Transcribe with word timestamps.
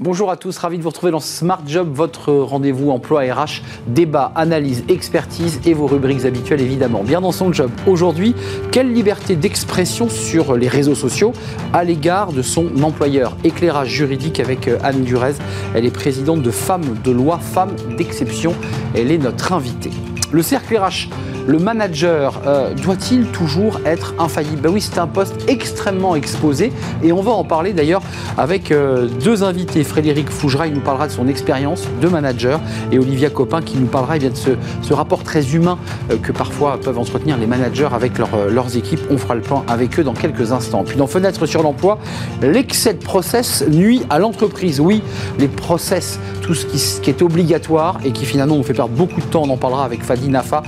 Bonjour 0.00 0.30
à 0.30 0.36
tous, 0.36 0.56
ravi 0.58 0.78
de 0.78 0.84
vous 0.84 0.90
retrouver 0.90 1.10
dans 1.10 1.18
Smart 1.18 1.60
Job, 1.66 1.88
votre 1.92 2.32
rendez-vous 2.32 2.92
emploi 2.92 3.22
RH, 3.22 3.62
débat, 3.88 4.30
analyse, 4.36 4.84
expertise 4.88 5.60
et 5.64 5.74
vos 5.74 5.88
rubriques 5.88 6.24
habituelles 6.24 6.60
évidemment. 6.60 7.02
Bien 7.02 7.20
dans 7.20 7.32
son 7.32 7.52
job. 7.52 7.68
Aujourd'hui, 7.84 8.36
quelle 8.70 8.92
liberté 8.92 9.34
d'expression 9.34 10.08
sur 10.08 10.56
les 10.56 10.68
réseaux 10.68 10.94
sociaux 10.94 11.32
à 11.72 11.82
l'égard 11.82 12.32
de 12.32 12.42
son 12.42 12.80
employeur? 12.84 13.36
Éclairage 13.42 13.88
juridique 13.88 14.38
avec 14.38 14.68
euh, 14.68 14.78
Anne 14.84 15.02
Durez. 15.02 15.34
Elle 15.74 15.84
est 15.84 15.90
présidente 15.90 16.42
de 16.42 16.50
Femmes 16.52 16.96
de 17.02 17.10
loi, 17.10 17.40
Femmes 17.40 17.74
d'exception. 17.96 18.54
Elle 18.94 19.10
est 19.10 19.18
notre 19.18 19.52
invitée. 19.52 19.90
Le 20.30 20.42
cercle 20.42 20.78
RH 20.78 21.08
le 21.48 21.58
manager 21.58 22.42
euh, 22.46 22.74
doit-il 22.74 23.24
toujours 23.28 23.80
être 23.86 24.14
infaillible? 24.18 24.60
Ben 24.60 24.70
Oui, 24.70 24.82
c'est 24.82 24.98
un 24.98 25.06
poste 25.06 25.48
extrêmement 25.48 26.14
exposé 26.14 26.70
et 27.02 27.10
on 27.10 27.22
va 27.22 27.30
en 27.30 27.42
parler 27.42 27.72
d'ailleurs 27.72 28.02
avec 28.36 28.70
euh, 28.70 29.08
deux 29.24 29.42
invités. 29.42 29.82
Frédéric 29.82 30.28
Fougera, 30.28 30.66
il 30.66 30.74
nous 30.74 30.82
parlera 30.82 31.06
de 31.06 31.12
son 31.12 31.26
expérience 31.26 31.88
de 32.02 32.08
manager 32.08 32.60
et 32.92 32.98
Olivia 32.98 33.30
Copin 33.30 33.62
qui 33.62 33.78
nous 33.78 33.86
parlera 33.86 34.16
eh 34.16 34.18
bien, 34.18 34.28
de 34.28 34.36
ce, 34.36 34.92
rapport 34.92 35.22
très 35.22 35.54
humain 35.54 35.78
euh, 36.10 36.18
que 36.18 36.32
parfois 36.32 36.78
peuvent 36.78 36.98
entretenir 36.98 37.38
les 37.38 37.46
managers 37.46 37.88
avec 37.92 38.18
leurs 38.18 38.76
équipes. 38.76 39.00
On 39.10 39.16
fera 39.16 39.34
le 39.34 39.40
point 39.40 39.64
avec 39.68 39.98
eux 39.98 40.04
dans 40.04 40.12
quelques 40.12 40.52
instants. 40.52 40.84
Puis 40.84 40.98
dans 40.98 41.06
Fenêtre 41.06 41.46
sur 41.46 41.62
l'emploi, 41.62 41.98
l'excès 42.42 42.92
de 42.92 43.02
process 43.02 43.64
nuit 43.66 44.02
à 44.10 44.18
l'entreprise. 44.18 44.80
Oui, 44.80 45.02
les 45.38 45.48
process, 45.48 46.20
tout 46.42 46.54
ce 46.54 46.66
qui, 47.00 47.08
est 47.08 47.22
obligatoire 47.22 48.00
et 48.04 48.10
qui 48.12 48.26
finalement 48.26 48.56
nous 48.56 48.62
fait 48.62 48.74
perdre 48.74 48.94
beaucoup 48.94 49.20
de 49.20 49.26
temps, 49.26 49.44
on 49.44 49.50
en 49.50 49.56
parlera 49.56 49.86
avec 49.86 50.02
Fadi 50.02 50.28
Nafa. 50.28 50.62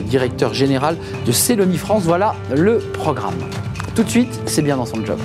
Directeur 0.00 0.54
général 0.54 0.96
de 1.26 1.32
Célonie 1.32 1.78
France. 1.78 2.02
Voilà 2.04 2.34
le 2.54 2.78
programme. 2.78 3.34
Tout 3.94 4.04
de 4.04 4.10
suite, 4.10 4.40
c'est 4.46 4.62
bien 4.62 4.76
dans 4.76 4.86
son 4.86 5.04
job. 5.04 5.18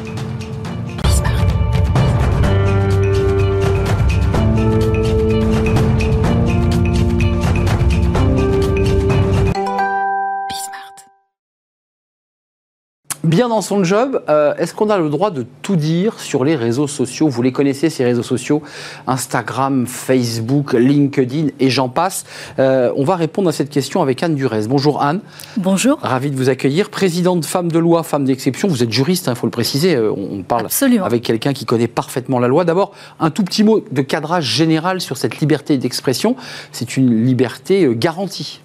Bien 13.24 13.48
dans 13.48 13.62
son 13.62 13.84
job. 13.84 14.22
Euh, 14.30 14.54
est-ce 14.58 14.74
qu'on 14.74 14.90
a 14.90 14.98
le 14.98 15.10
droit 15.10 15.32
de 15.32 15.46
tout 15.62 15.76
dire 15.76 16.20
sur 16.20 16.44
les 16.44 16.56
réseaux 16.56 16.88
sociaux? 16.88 17.30
Vous 17.30 17.42
les 17.42 17.52
connaissez, 17.52 17.90
ces 17.90 18.04
réseaux 18.04 18.24
sociaux? 18.24 18.62
Instagram, 19.08 19.88
Facebook, 19.88 20.74
LinkedIn 20.74 21.48
et 21.60 21.70
j'en 21.70 21.90
passe. 21.90 22.26
Euh, 22.60 22.92
on 22.96 23.04
va 23.04 23.16
répondre 23.16 23.50
à 23.50 23.52
cette 23.52 23.70
question 23.70 24.02
avec 24.02 24.22
Anne 24.24 24.36
Durez. 24.36 24.68
Bonjour 24.68 25.02
Anne. 25.02 25.22
Bonjour. 25.58 26.00
Ravi 26.02 26.32
de 26.32 26.36
vous 26.36 26.50
accueillir. 26.50 26.90
Présidente 26.90 27.46
Femme 27.46 27.72
de 27.72 27.80
loi, 27.80 28.04
Femme 28.04 28.26
d'exception. 28.26 28.68
Vous 28.68 28.84
êtes 28.84 28.92
juriste, 28.92 29.28
il 29.28 29.30
hein, 29.30 29.36
faut 29.36 29.48
le 29.48 29.52
préciser. 29.52 29.96
Euh, 29.96 30.12
on 30.12 30.44
parle 30.44 30.68
avec 31.04 31.24
quelqu'un 31.24 31.54
qui 31.54 31.66
connaît 31.66 31.88
parfaitement 31.88 32.40
la 32.40 32.48
loi. 32.48 32.66
D'abord, 32.66 32.92
un 33.20 33.30
tout 33.30 33.44
petit 33.44 33.64
mot 33.64 33.84
de 33.92 34.02
cadrage 34.02 34.46
général 34.46 35.00
sur 35.00 35.18
cette 35.18 35.40
liberté 35.40 35.78
d'expression. 35.78 36.36
C'est 36.72 36.98
une 36.98 37.24
liberté 37.24 37.90
garantie. 37.96 38.63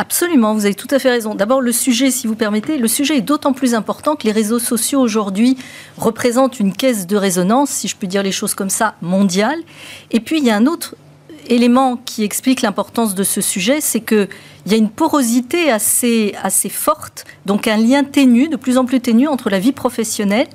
Absolument, 0.00 0.54
vous 0.54 0.64
avez 0.64 0.74
tout 0.74 0.88
à 0.90 0.98
fait 0.98 1.10
raison. 1.10 1.36
D'abord, 1.36 1.60
le 1.60 1.70
sujet, 1.70 2.10
si 2.10 2.26
vous 2.26 2.34
permettez, 2.34 2.78
le 2.78 2.88
sujet 2.88 3.18
est 3.18 3.20
d'autant 3.20 3.52
plus 3.52 3.74
important 3.74 4.16
que 4.16 4.24
les 4.24 4.32
réseaux 4.32 4.58
sociaux 4.58 5.00
aujourd'hui 5.00 5.56
représentent 5.96 6.58
une 6.58 6.72
caisse 6.72 7.06
de 7.06 7.16
résonance, 7.16 7.70
si 7.70 7.86
je 7.86 7.94
peux 7.94 8.08
dire 8.08 8.24
les 8.24 8.32
choses 8.32 8.54
comme 8.54 8.70
ça, 8.70 8.96
mondiale. 9.02 9.58
Et 10.10 10.18
puis, 10.18 10.38
il 10.38 10.44
y 10.44 10.50
a 10.50 10.56
un 10.56 10.66
autre 10.66 10.96
élément 11.46 11.96
qui 11.96 12.24
explique 12.24 12.62
l'importance 12.62 13.14
de 13.14 13.22
ce 13.22 13.40
sujet, 13.40 13.80
c'est 13.80 14.00
qu'il 14.00 14.28
y 14.66 14.74
a 14.74 14.76
une 14.76 14.90
porosité 14.90 15.70
assez, 15.70 16.34
assez 16.42 16.68
forte, 16.68 17.24
donc 17.46 17.68
un 17.68 17.76
lien 17.76 18.02
ténu, 18.02 18.48
de 18.48 18.56
plus 18.56 18.78
en 18.78 18.86
plus 18.86 19.00
ténu 19.00 19.28
entre 19.28 19.48
la 19.48 19.60
vie 19.60 19.72
professionnelle 19.72 20.48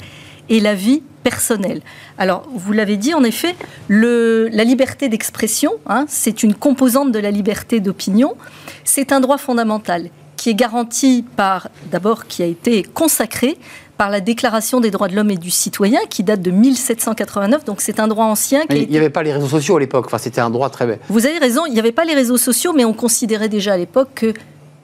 et 0.50 0.60
la 0.60 0.74
vie 0.74 1.04
personnelle. 1.24 1.82
Alors, 2.18 2.44
vous 2.54 2.74
l'avez 2.74 2.98
dit, 2.98 3.14
en 3.14 3.24
effet, 3.24 3.56
le, 3.88 4.50
la 4.52 4.64
liberté 4.64 5.10
d'expression, 5.10 5.74
hein, 5.88 6.06
c'est 6.08 6.44
une 6.44 6.56
composante 6.56 7.12
de 7.12 7.20
la 7.20 7.32
liberté 7.32 7.80
d'opinion. 7.80 8.36
C'est 8.84 9.12
un 9.12 9.20
droit 9.20 9.38
fondamental 9.38 10.10
qui 10.38 10.50
est 10.50 10.56
garanti 10.56 11.26
par, 11.36 11.70
d'abord, 11.92 12.26
qui 12.26 12.42
a 12.42 12.46
été 12.46 12.84
consacré 12.84 13.58
par 13.98 14.10
la 14.10 14.22
Déclaration 14.22 14.80
des 14.80 14.92
droits 14.92 15.10
de 15.10 15.16
l'homme 15.16 15.30
et 15.30 15.38
du 15.38 15.52
citoyen, 15.52 16.00
qui 16.10 16.24
date 16.24 16.42
de 16.42 16.52
1789. 16.52 17.66
Donc 17.66 17.82
c'est 17.82 18.00
un 18.00 18.08
droit 18.08 18.24
ancien. 18.24 18.62
il 18.70 18.88
n'y 18.88 18.98
avait 18.98 19.10
pas 19.10 19.24
les 19.24 19.34
réseaux 19.34 19.50
sociaux 19.50 19.76
à 19.76 19.80
l'époque. 19.82 20.06
Enfin, 20.06 20.18
c'était 20.18 20.40
un 20.40 20.50
droit 20.50 20.70
très. 20.70 21.00
Vous 21.10 21.26
avez 21.26 21.38
raison. 21.38 21.66
Il 21.66 21.74
n'y 21.74 21.80
avait 21.80 21.92
pas 21.92 22.06
les 22.06 22.16
réseaux 22.16 22.38
sociaux, 22.38 22.72
mais 22.74 22.86
on 22.86 22.94
considérait 22.94 23.50
déjà 23.50 23.74
à 23.74 23.78
l'époque 23.78 24.10
que 24.16 24.34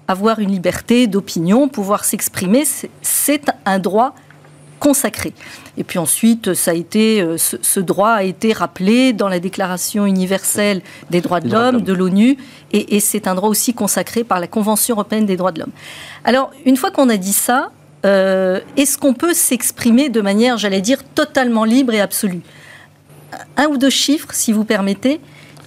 avoir 0.10 0.40
une 0.40 0.52
liberté 0.52 1.08
d'opinion, 1.08 1.70
pouvoir 1.70 2.04
s'exprimer, 2.04 2.64
c'est 3.02 3.46
un 3.66 3.80
droit 3.80 4.14
consacré. 4.80 5.34
Et 5.78 5.84
puis 5.84 6.00
ensuite, 6.00 6.54
ça 6.54 6.72
a 6.72 6.74
été, 6.74 7.22
euh, 7.22 7.38
ce, 7.38 7.80
droit 7.80 8.12
a 8.12 8.24
été 8.24 8.54
rappelé 8.54 9.14
dans 9.14 9.28
la 9.28 9.40
Déclaration 9.40 10.06
universelle 10.06 10.82
des 11.10 11.22
droits 11.22 11.40
de 11.40 11.52
l'homme 11.52 11.82
de 11.82 11.94
l'ONU, 11.94 12.38
et, 12.72 13.00
c'est 13.00 13.28
un 13.28 13.36
droit 13.36 13.50
aussi 13.50 13.74
consacré 13.74 14.24
par 14.24 14.40
la 14.40 14.48
Convention 14.48 14.96
européenne 14.96 15.26
des 15.26 15.38
droits 15.38 15.52
de 15.52 15.60
l'homme. 15.60 15.72
Alors, 16.24 16.52
une 16.66 16.78
fois 16.78 16.92
qu'on 16.92 17.10
a 17.10 17.18
dit 17.18 17.34
ça, 17.34 17.72
euh, 18.06 18.60
est-ce 18.78 18.98
qu'on 18.98 19.14
peut 19.14 19.34
s'exprimer 19.34 20.10
de 20.10 20.22
manière, 20.22 20.58
j'allais 20.58 20.82
dire, 20.82 21.04
totalement 21.04 21.64
libre 21.64 21.94
et 21.94 22.02
absolue? 22.02 22.42
Un 23.58 23.66
ou 23.68 23.78
deux 23.78 23.90
chiffres, 23.90 24.30
si 24.32 24.52
vous 24.52 24.66
permettez. 24.66 25.20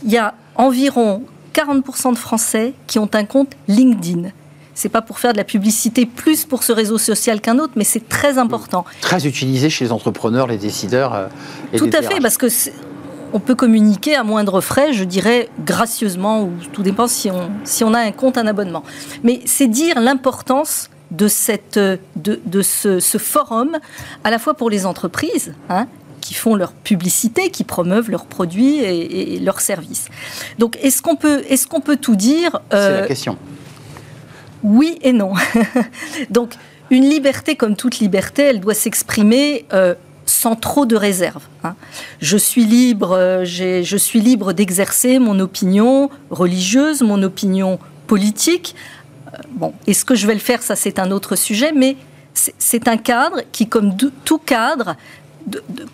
Il 0.05 0.11
y 0.11 0.19
a 0.19 0.35
environ 0.55 1.25
40% 1.55 2.13
de 2.13 2.19
Français 2.19 2.75
qui 2.87 2.99
ont 2.99 3.11
un 3.15 3.25
compte 3.25 3.53
LinkedIn 3.67 4.31
c'est 4.79 4.89
pas 4.89 5.03
pour 5.03 5.19
faire 5.19 5.33
de 5.33 5.39
la 5.39 5.45
publicité 5.45 6.07
plus 6.07 6.45
pour 6.45 6.63
ce 6.63 6.71
réseau 6.71 6.99
social 6.99 7.41
qu'un 7.41 7.59
autre, 7.59 7.73
mais 7.75 7.83
c'est 7.83 8.09
très 8.09 8.39
important. 8.39 8.85
Très 9.01 9.27
utilisé 9.27 9.71
chez 9.71 9.85
les 9.87 9.93
entrepreneurs, 9.93 10.47
les 10.47 10.57
décideurs. 10.57 11.15
Euh, 11.15 11.27
Tout 11.77 11.91
à 11.93 12.01
fait, 12.01 12.21
parce 12.21 12.37
que 12.37 12.47
on 13.33 13.41
peut 13.41 13.57
communiquer 13.57 14.15
à 14.15 14.23
moindre 14.23 14.61
frais, 14.61 14.93
je 14.93 15.03
dirais 15.03 15.49
gracieusement, 15.67 16.45
ou 16.45 16.53
tout 16.73 16.85
dépend 16.85 17.09
si 17.09 17.29
on, 17.29 17.51
si 17.65 17.83
on 17.83 17.93
a 17.93 17.99
un 17.99 18.13
compte, 18.13 18.39
un 18.39 18.47
abonnement. 18.47 18.85
Mais 19.25 19.41
c'est 19.47 19.67
dire 19.67 20.01
l'importance 20.01 20.91
de, 21.11 21.27
cette, 21.27 21.81
de, 22.15 22.63
ce, 22.63 23.19
forum, 23.19 23.79
à 24.23 24.31
la 24.31 24.39
fois 24.39 24.55
pour 24.55 24.71
les 24.71 24.87
entreprises, 24.87 25.55
hein, 25.69 25.89
qui 26.21 26.35
font 26.35 26.55
leur 26.55 26.73
publicité, 26.73 27.51
qui 27.51 27.65
promeuvent 27.65 28.11
leurs 28.11 28.27
produits 28.27 28.79
et, 28.79 29.41
leurs 29.41 29.61
services. 29.61 30.07
Donc, 30.59 30.79
est-ce 30.83 31.03
qu'on 31.03 31.17
peut, 31.17 31.43
est 31.49 31.67
qu'on 31.67 31.81
peut 31.81 31.97
tout 31.97 32.17
dire 32.17 32.61
C'est 32.71 32.77
la 32.77 32.85
euh, 32.85 33.07
question. 33.07 33.37
Oui 34.63 34.99
et 35.03 35.13
non. 35.13 35.33
Donc, 36.31 36.55
une 36.91 37.09
liberté 37.09 37.57
comme 37.57 37.77
toute 37.77 37.99
liberté, 37.99 38.43
elle 38.43 38.61
doit 38.61 38.75
s'exprimer 38.75 39.67
euh, 39.73 39.95
sans 40.27 40.57
trop 40.57 40.87
de 40.87 40.97
réserve. 40.97 41.43
Hein. 41.65 41.75
Je 42.21 42.37
suis 42.37 42.65
libre, 42.65 43.13
euh, 43.13 43.45
je 43.45 43.97
suis 43.97 44.21
libre 44.21 44.53
d'exercer 44.53 45.19
mon 45.19 45.39
opinion 45.41 46.11
religieuse, 46.31 47.03
mon 47.03 47.23
opinion 47.23 47.79
politique. 48.07 48.75
Euh, 49.27 49.37
bon, 49.53 49.75
est-ce 49.87 50.05
que 50.05 50.15
je 50.15 50.27
vais 50.27 50.35
le 50.35 50.41
faire 50.41 50.63
Ça, 50.63 50.77
c'est 50.77 50.99
un 50.99 51.11
autre 51.11 51.37
sujet, 51.37 51.73
mais 51.73 51.97
c'est 52.35 52.89
un 52.89 52.97
cadre 52.97 53.43
qui, 53.53 53.69
comme 53.69 53.97
tout 54.25 54.39
cadre, 54.39 54.97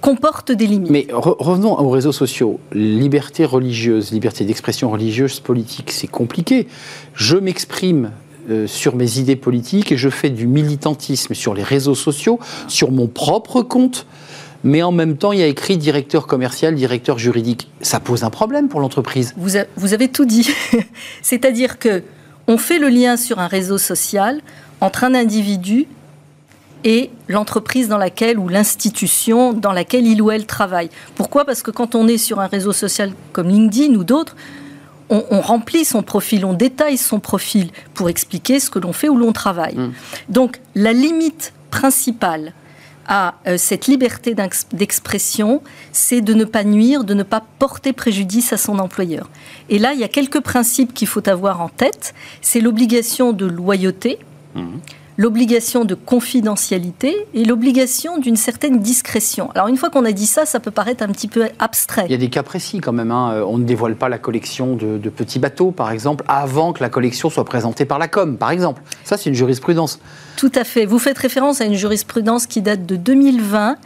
comporte 0.01 0.53
des 0.53 0.67
limites. 0.67 0.91
Mais 0.91 1.07
revenons 1.13 1.79
aux 1.79 1.91
réseaux 1.91 2.13
sociaux. 2.13 2.61
Liberté 2.73 3.45
religieuse, 3.45 4.11
liberté 4.13 4.45
d'expression 4.45 4.91
religieuse, 4.91 5.41
politique, 5.41 5.91
c'est 5.91 6.09
compliqué. 6.09 6.67
Je 7.15 7.37
m'exprime 7.37 8.11
euh, 8.51 8.67
sur 8.67 8.97
mes 8.97 9.19
idées 9.19 9.37
politiques 9.37 9.93
et 9.93 9.97
je 9.97 10.09
fais 10.09 10.31
du 10.31 10.47
militantisme 10.47 11.35
sur 11.35 11.55
les 11.55 11.63
réseaux 11.63 11.95
sociaux, 11.95 12.39
sur 12.69 12.91
mon 12.91 13.07
propre 13.07 13.63
compte. 13.63 14.07
Mais 14.65 14.83
en 14.83 14.93
même 14.93 15.17
temps, 15.17 15.33
il 15.33 15.41
y 15.41 15.43
a 15.43 15.47
écrit 15.47 15.77
directeur 15.77 16.27
commercial, 16.27 16.75
directeur 16.75 17.19
juridique. 17.19 17.69
Ça 17.83 18.01
pose 18.01 18.25
un 18.25 18.31
problème 18.31 18.69
pour 18.69 18.81
l'entreprise. 18.81 19.35
Vous, 19.37 19.59
vous, 19.77 19.93
avez 19.93 20.09
tout 20.09 20.25
dit. 20.25 20.49
C'est-à-dire 21.23 21.79
que 21.79 22.03
on 22.47 22.57
fait 22.57 22.79
le 22.79 22.89
lien 22.89 23.17
sur 23.17 23.39
un 23.39 23.47
réseau 23.47 23.79
social 23.79 24.41
entre 24.81 25.05
un 25.05 25.15
individu 25.15 25.87
et 26.85 27.11
l'entreprise 27.29 27.89
dans 27.89 27.99
laquelle 27.99 28.39
ou 28.39 28.49
l'institution 28.49 29.53
dans 29.53 29.73
laquelle 29.73 30.07
il 30.07 30.21
ou 30.21 30.31
elle 30.31 30.47
travaille. 30.47 30.91
Pourquoi? 31.15 31.45
Parce 31.45 31.63
que 31.63 31.71
quand 31.71 31.95
on 31.95 32.07
est 32.07 32.19
sur 32.19 32.41
un 32.41 32.47
réseau 32.47 32.73
social 32.73 33.13
comme 33.33 33.49
LinkedIn 33.49 33.95
ou 33.95 34.05
d'autres, 34.05 34.37
on, 35.11 35.41
remplit 35.41 35.85
son 35.85 36.03
profil, 36.03 36.45
on 36.45 36.55
détaille 36.55 36.97
son 36.97 37.21
profil 37.21 37.71
pour 37.93 38.09
expliquer 38.09 38.61
ce 38.61 38.71
que 38.71 38.79
l'on 38.79 38.93
fait 38.93 39.09
ou 39.09 39.17
l'on 39.17 39.33
travaille. 39.33 39.77
Mm. 39.77 39.93
Donc 40.29 40.61
la 40.75 40.93
limite 40.93 41.53
principale 41.71 42.55
à 43.07 43.35
euh, 43.47 43.59
cette 43.59 43.87
liberté 43.87 44.35
d'expression, 44.73 45.63
c'est 45.93 46.23
de 46.23 46.33
ne 46.33 46.45
pas 46.45 46.65
nuire, 46.65 47.05
de 47.05 47.15
ne 47.15 47.23
pas 47.23 47.43
porter 47.59 47.93
préjudice 47.93 48.53
à 48.53 48.57
son 48.57 48.79
employeur. 48.79 49.29
Et 49.69 49.79
là, 49.79 49.93
il 49.93 50.01
y 50.01 50.05
a 50.05 50.09
quelques 50.09 50.41
principes 50.41 50.95
qu'il 50.95 51.09
faut 51.09 51.29
avoir 51.29 51.61
en 51.61 51.69
tête. 51.69 52.15
C'est 52.41 52.61
l'obligation 52.61 53.33
de 53.33 53.45
loyauté, 53.45 54.19
mm. 54.55 54.69
L'obligation 55.17 55.85
de 55.85 55.95
confidentialité 55.95 57.15
et 57.35 57.45
l'obligation 57.45 58.19
d'une 58.19 58.37
certaine 58.37 58.81
discrétion. 58.81 59.51
Alors 59.55 59.69
une 59.69 59.77
fois 59.77 59.91
qu'on 59.91 60.05
a 60.05 60.13
dit 60.13 60.27
ça, 60.27 60.47
ça 60.47 60.61
peut 60.61 60.71
paraître 60.71 61.05
un 61.05 61.09
petit 61.09 61.29
peu 61.29 61.49
abstrait. 61.59 62.05
Il 62.07 62.13
y 62.13 62.15
a 62.15 62.19
des 62.19 62.31
cas 62.31 62.43
précis 62.43 62.81
quand 62.81 62.93
même. 62.93 63.11
Hein. 63.11 63.43
On 63.47 63.59
ne 63.59 63.65
dévoile 63.65 63.97
pas 63.97 64.09
la 64.09 64.19
collection 64.19 64.77
de, 64.77 64.99
petits 65.09 65.39
bateaux, 65.39 65.71
par 65.71 65.91
exemple, 65.91 66.25
avant 66.29 66.73
que 66.73 66.83
la 66.83 66.89
collection 66.89 67.31
soit 67.31 67.45
présentée 67.45 67.85
par 67.85 67.99
la 67.99 68.09
com, 68.09 68.37
par 68.37 68.51
exemple. 68.51 68.83
Ça, 69.05 69.17
c'est 69.17 69.31
une 69.31 69.37
jurisprudence. 69.37 70.01
Tout 70.37 70.51
à 70.55 70.65
fait. 70.65 70.85
Vous 70.85 70.99
faites 70.99 71.19
référence 71.19 71.61
à 71.61 71.65
une 71.65 71.75
jurisprudence 71.75 72.47
qui 72.47 72.61
date 72.61 72.87
de 72.87 72.97
2020, 72.97 73.77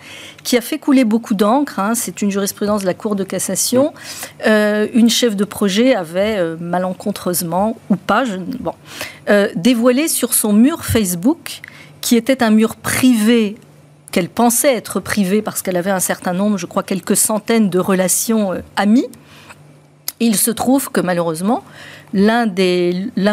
qui 0.45 0.57
a 0.57 0.61
fait 0.61 0.79
couler 0.79 1.05
beaucoup 1.05 1.35
d'encre. 1.35 1.79
Hein. 1.79 1.93
C'est 1.95 2.23
une 2.23 2.31
jurisprudence 2.31 2.83
de 2.83 2.87
la 2.87 2.95
Cour 2.95 3.17
de 3.17 3.25
cassation. 3.25 3.93
Euh, 4.47 4.87
une 4.95 5.11
chef 5.11 5.37
de 5.37 5.45
projet 5.45 5.95
avait 5.95 6.39
euh, 6.39 6.57
malencontreusement, 6.59 7.77
ou 7.91 7.97
pas, 7.97 8.25
je, 8.25 8.37
bon, 8.37 8.73
euh, 9.31 9.49
dévoilé 9.55 10.09
sur 10.09 10.35
son 10.35 10.53
mur 10.53 10.85
Facebook, 10.85 11.61
qui 12.01 12.17
était 12.17 12.43
un 12.43 12.51
mur 12.51 12.77
privé 12.77 13.57
qu'elle 14.11 14.29
pensait 14.29 14.75
être 14.75 15.01
privé 15.01 15.43
parce 15.43 15.63
qu'elle 15.63 15.77
avait 15.77 15.91
un 15.91 16.01
certain 16.01 16.33
nombre, 16.33 16.57
je 16.57 16.67
crois 16.67 16.83
quelques 16.83 17.17
centaines 17.17 17.69
de 17.69 17.79
relations 17.79 18.53
amies. 18.77 19.09
il 20.21 20.37
se 20.37 20.51
trouve 20.51 20.91
que 20.91 21.01
malheureusement, 21.01 21.63
l'un 22.15 22.47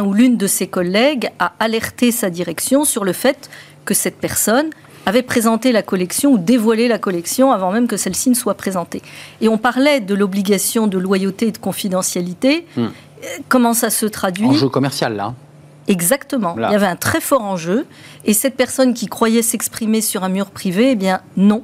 ou 0.03 0.13
l'une 0.13 0.37
de 0.37 0.47
ses 0.47 0.67
collègues 0.67 1.29
a 1.39 1.53
alerté 1.59 2.11
sa 2.11 2.29
direction 2.29 2.83
sur 2.83 3.05
le 3.05 3.13
fait 3.13 3.49
que 3.85 3.93
cette 3.93 4.17
personne 4.17 4.69
avait 5.05 5.21
présenté 5.21 5.71
la 5.71 5.83
collection 5.83 6.31
ou 6.31 6.37
dévoilé 6.37 6.87
la 6.87 6.97
collection 6.97 7.51
avant 7.51 7.71
même 7.71 7.87
que 7.87 7.97
celle-ci 7.97 8.29
ne 8.29 8.35
soit 8.35 8.55
présentée. 8.55 9.01
Et 9.39 9.47
on 9.47 9.57
parlait 9.57 9.99
de 9.99 10.15
l'obligation 10.15 10.87
de 10.87 10.97
loyauté 10.97 11.47
et 11.47 11.51
de 11.51 11.57
confidentialité. 11.57 12.65
Hmm. 12.75 12.87
Comment 13.47 13.73
ça 13.73 13.89
se 13.89 14.05
traduit? 14.05 14.47
Enjeu 14.47 14.69
commercial, 14.69 15.15
là. 15.15 15.33
Exactement. 15.87 16.55
Il 16.57 16.61
y 16.61 16.75
avait 16.75 16.85
un 16.85 16.95
très 16.95 17.21
fort 17.21 17.43
enjeu. 17.43 17.85
Et 18.25 18.33
cette 18.33 18.55
personne 18.55 18.93
qui 18.93 19.07
croyait 19.07 19.41
s'exprimer 19.41 20.01
sur 20.01 20.23
un 20.23 20.29
mur 20.29 20.47
privé, 20.47 20.91
eh 20.91 20.95
bien 20.95 21.21
non. 21.37 21.63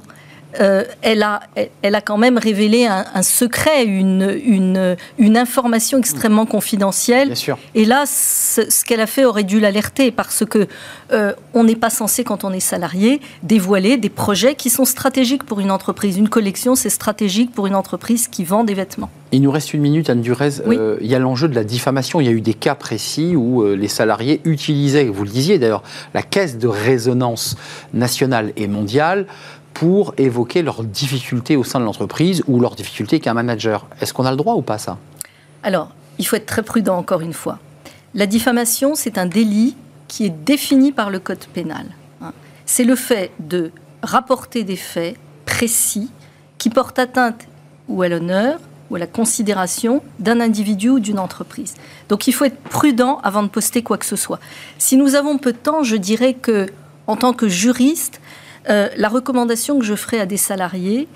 Euh, 0.60 0.84
elle, 1.00 1.22
a, 1.22 1.40
elle, 1.82 1.94
a 1.94 2.00
quand 2.00 2.18
même 2.18 2.36
révélé 2.36 2.86
un, 2.86 3.22
secret, 3.22 3.84
une, 3.84 4.38
une, 4.44 4.96
une, 5.18 5.36
information 5.36 5.98
extrêmement 5.98 6.44
confidentielle. 6.44 7.28
Bien 7.28 7.34
sûr. 7.34 7.58
Et 7.74 7.84
là, 7.84 8.04
ce, 8.06 8.84
qu'elle 8.84 9.00
a 9.00 9.06
fait 9.06 9.24
aurait 9.24 9.44
dû 9.44 9.60
l'alerter 9.60 10.10
parce 10.10 10.44
que 10.44 10.68
euh, 11.12 11.32
on 11.54 11.64
n'est 11.64 11.76
pas 11.76 11.90
censé, 11.90 12.22
quand 12.22 12.44
on 12.44 12.52
est 12.52 12.60
salarié, 12.60 13.20
dévoiler 13.42 13.96
des 13.96 14.10
projets 14.10 14.54
qui 14.54 14.68
sont 14.68 14.84
stratégiques 14.84 15.44
pour 15.44 15.60
une 15.60 15.70
entreprise. 15.70 16.18
Une 16.18 16.28
collection, 16.28 16.74
c'est 16.74 16.90
stratégique 16.90 17.52
pour 17.52 17.66
une 17.66 17.74
entreprise 17.74 18.28
qui 18.28 18.44
vend 18.44 18.64
des 18.64 18.74
vêtements. 18.74 19.10
Il 19.34 19.40
nous 19.40 19.50
reste 19.50 19.72
une 19.72 19.80
minute, 19.80 20.10
Anne 20.10 20.20
Durez. 20.20 20.60
Euh, 20.66 20.98
il 21.00 21.06
y 21.06 21.14
a 21.14 21.18
l'enjeu 21.18 21.48
de 21.48 21.54
la 21.54 21.64
diffamation. 21.64 22.20
Il 22.20 22.26
y 22.26 22.28
a 22.28 22.32
eu 22.32 22.42
des 22.42 22.52
cas 22.52 22.74
précis 22.74 23.34
où 23.36 23.64
les 23.64 23.88
salariés 23.88 24.42
utilisaient, 24.44 25.04
vous 25.04 25.24
le 25.24 25.30
disiez 25.30 25.58
d'ailleurs, 25.58 25.82
la 26.12 26.22
caisse 26.22 26.58
de 26.58 26.68
résonance 26.68 27.56
nationale 27.94 28.52
et 28.56 28.68
mondiale 28.68 29.26
pour 29.74 30.14
évoquer 30.18 30.62
leurs 30.62 30.84
difficultés 30.84 31.56
au 31.56 31.64
sein 31.64 31.80
de 31.80 31.84
l'entreprise 31.84 32.42
ou 32.46 32.60
leurs 32.60 32.74
difficultés 32.74 33.20
qu'un 33.20 33.34
manager. 33.34 33.86
Est-ce 34.00 34.12
qu'on 34.12 34.24
a 34.24 34.30
le 34.30 34.36
droit 34.36 34.54
ou 34.54 34.62
pas 34.62 34.78
ça? 34.78 34.98
Alors, 35.62 35.90
il 36.18 36.26
faut 36.26 36.36
être 36.36 36.46
très 36.46 36.62
prudent 36.62 36.96
encore 36.96 37.20
une 37.20 37.32
fois. 37.32 37.58
La 38.14 38.26
diffamation, 38.26 38.94
c'est 38.94 39.18
un 39.18 39.26
délit 39.26 39.76
qui 40.08 40.26
est 40.26 40.30
défini 40.30 40.92
par 40.92 41.10
le 41.10 41.18
code 41.18 41.44
pénal. 41.52 41.86
Hein. 42.20 42.32
C'est 42.66 42.84
le 42.84 42.96
fait 42.96 43.32
de 43.40 43.70
rapporter 44.02 44.64
des 44.64 44.76
faits 44.76 45.16
précis 45.46 46.10
qui 46.58 46.68
portent 46.70 46.98
atteinte 46.98 47.46
ou 47.88 48.02
à 48.02 48.08
l'honneur 48.08 48.58
ou 48.90 48.96
à 48.96 48.98
la 48.98 49.06
considération 49.06 50.02
d'un 50.18 50.40
individu 50.40 50.90
ou 50.90 51.00
d'une 51.00 51.18
entreprise. 51.18 51.74
Donc 52.10 52.26
il 52.26 52.32
faut 52.32 52.44
être 52.44 52.60
prudent 52.60 53.20
avant 53.22 53.42
de 53.42 53.48
poster 53.48 53.82
quoi 53.82 53.96
que 53.96 54.04
ce 54.04 54.16
soit. 54.16 54.38
Si 54.76 54.96
nous 54.96 55.14
avons 55.14 55.38
peu 55.38 55.52
de 55.52 55.58
temps, 55.58 55.82
je 55.82 55.96
dirais 55.96 56.34
que 56.34 56.66
en 57.06 57.16
tant 57.16 57.32
que 57.32 57.48
juriste, 57.48 58.20
euh, 58.68 58.88
la 58.96 59.08
recommandation 59.08 59.78
que 59.78 59.84
je 59.84 59.94
ferai 59.94 60.20
à 60.20 60.26
des 60.26 60.36
salariés 60.36 61.08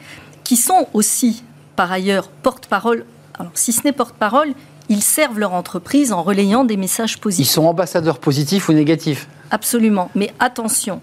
qui 0.45 0.57
sont 0.57 0.89
aussi, 0.95 1.43
par 1.75 1.91
ailleurs, 1.91 2.29
porte-parole, 2.29 3.05
alors 3.39 3.53
si 3.55 3.73
ce 3.73 3.83
n'est 3.85 3.93
porte-parole, 3.93 4.49
ils 4.89 5.03
servent 5.03 5.39
leur 5.39 5.53
entreprise 5.53 6.13
en 6.13 6.23
relayant 6.23 6.65
des 6.65 6.77
messages 6.77 7.19
positifs. 7.19 7.51
Ils 7.51 7.53
sont 7.53 7.65
ambassadeurs 7.65 8.19
positifs 8.19 8.69
ou 8.69 8.73
négatifs? 8.73 9.29
Absolument, 9.51 10.11
mais 10.15 10.33
attention, 10.39 11.01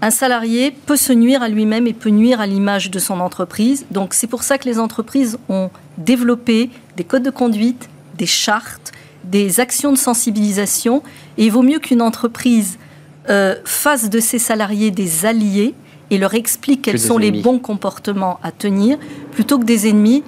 un 0.00 0.10
salarié 0.10 0.72
peut 0.72 0.96
se 0.96 1.12
nuire 1.12 1.42
à 1.42 1.48
lui-même 1.48 1.86
et 1.86 1.92
peut 1.92 2.10
nuire 2.10 2.40
à 2.40 2.46
l'image 2.46 2.90
de 2.90 2.98
son 2.98 3.20
entreprise. 3.20 3.86
Donc 3.92 4.14
c'est 4.14 4.26
pour 4.26 4.42
ça 4.42 4.58
que 4.58 4.68
les 4.68 4.80
entreprises 4.80 5.38
ont 5.48 5.70
développé 5.96 6.70
des 6.96 7.04
codes 7.04 7.22
de 7.22 7.30
conduite, 7.30 7.88
des 8.18 8.26
chartes, 8.26 8.90
des 9.22 9.60
actions 9.60 9.92
de 9.92 9.96
sensibilisation. 9.96 11.04
Et 11.38 11.44
il 11.46 11.52
vaut 11.52 11.62
mieux 11.62 11.78
qu'une 11.78 12.02
entreprise 12.02 12.78
euh, 13.28 13.56
fasse 13.64 14.10
de 14.10 14.20
ses 14.20 14.38
salariés 14.38 14.90
des 14.90 15.26
alliés 15.26 15.74
et 16.10 16.18
leur 16.18 16.34
explique 16.34 16.82
quels 16.82 16.98
sont 16.98 17.18
les 17.18 17.30
bons 17.32 17.58
comportements 17.58 18.38
à 18.42 18.52
tenir, 18.52 18.98
plutôt 19.30 19.58
que 19.58 19.64
des 19.64 19.88
ennemis 19.88 20.22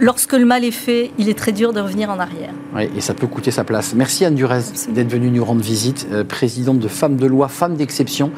lorsque 0.00 0.32
le 0.32 0.44
mal 0.44 0.64
est 0.64 0.70
fait, 0.70 1.10
il 1.18 1.28
est 1.28 1.38
très 1.38 1.52
dur 1.52 1.72
de 1.72 1.80
revenir 1.80 2.10
en 2.10 2.18
arrière. 2.18 2.50
Oui, 2.74 2.88
et 2.96 3.00
ça 3.00 3.14
peut 3.14 3.26
coûter 3.26 3.50
sa 3.50 3.64
place. 3.64 3.94
Merci 3.94 4.24
Anne 4.24 4.34
Durez 4.34 4.60
d'être 4.88 5.10
venue 5.10 5.30
nous 5.30 5.44
rendre 5.44 5.60
visite, 5.60 6.06
euh, 6.12 6.24
présidente 6.24 6.78
de 6.78 6.88
Femmes 6.88 7.16
de 7.16 7.26
Loi, 7.26 7.48
Femmes 7.48 7.76
d'Exception. 7.76 8.30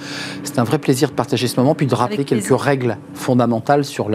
C'est 0.42 0.58
un 0.58 0.64
vrai 0.64 0.78
plaisir 0.78 1.10
de 1.10 1.14
partager 1.14 1.48
ce 1.48 1.58
moment, 1.58 1.74
puis 1.74 1.86
de 1.86 1.94
rappeler 1.94 2.24
quelques 2.24 2.58
règles 2.58 2.96
fondamentales 3.14 3.84
sur 3.84 4.08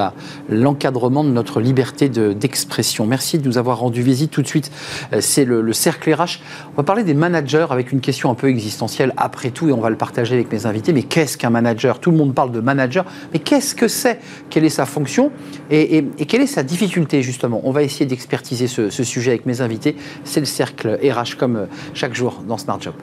l'encadrement 0.50 1.24
de 1.24 1.30
notre 1.30 1.62
liberté 1.62 2.10
d'expression. 2.10 3.06
Merci 3.06 3.38
de 3.38 3.48
nous 3.48 3.58
avoir 3.58 3.80
rendu 3.80 4.02
visite. 4.02 4.32
Tout 4.32 4.42
de 4.42 4.48
suite, 4.48 4.72
euh, 5.14 5.22
c'est 5.22 5.46
le, 5.46 5.62
le, 5.62 5.74
cercle 5.74 6.14
RH. 6.14 6.40
On 6.74 6.78
va 6.78 6.84
parler 6.84 7.04
des 7.04 7.14
managers 7.14 7.68
avec 7.70 7.92
une 7.92 8.02
question 8.02 8.30
un 8.30 8.36
peu 8.36 8.50
existentielle 8.50 9.14
après 9.18 9.52
tout, 9.52 9.70
et 9.70 9.72
on 9.72 9.82
va 9.82 9.90
le 9.90 9.98
partager 9.98 10.36
avec 10.36 10.52
mes 10.52 10.66
invités. 10.66 10.94
Mais 10.94 11.04
qu'est-ce 11.04 11.38
qu'un 11.38 11.50
manager? 11.50 12.00
Tout 12.00 12.12
le 12.12 12.18
monde 12.18 12.34
parle 12.34 12.52
de 12.52 12.60
manager, 12.60 13.06
mais 13.34 13.40
qu'est-ce 13.40 13.76
que 13.76 13.88
c'est? 13.88 14.20
Quelle 14.50 14.66
est 14.66 14.70
sa 14.70 14.86
fonction? 14.86 15.32
Et 15.70 16.04
quelle 16.28 16.42
est 16.42 16.48
sa 16.48 16.64
difficulté? 16.64 17.21
Justement. 17.24 17.62
On 17.64 17.72
va 17.72 17.84
essayer 17.84 18.06
d'expertiser 18.06 18.68
ce, 18.68 18.90
ce, 18.90 19.04
sujet 19.04 19.32
avec 19.32 19.46
mes 19.46 19.62
invités. 19.62 19.96
C'est 20.24 20.40
le 20.40 20.46
cercle 20.46 21.00
RH 21.02 21.38
comme 21.38 21.56
euh, 21.56 21.66
chaque 21.94 22.14
jour 22.14 22.44
dans 22.48 22.58
Smart 22.58 22.80
Job. 22.80 22.94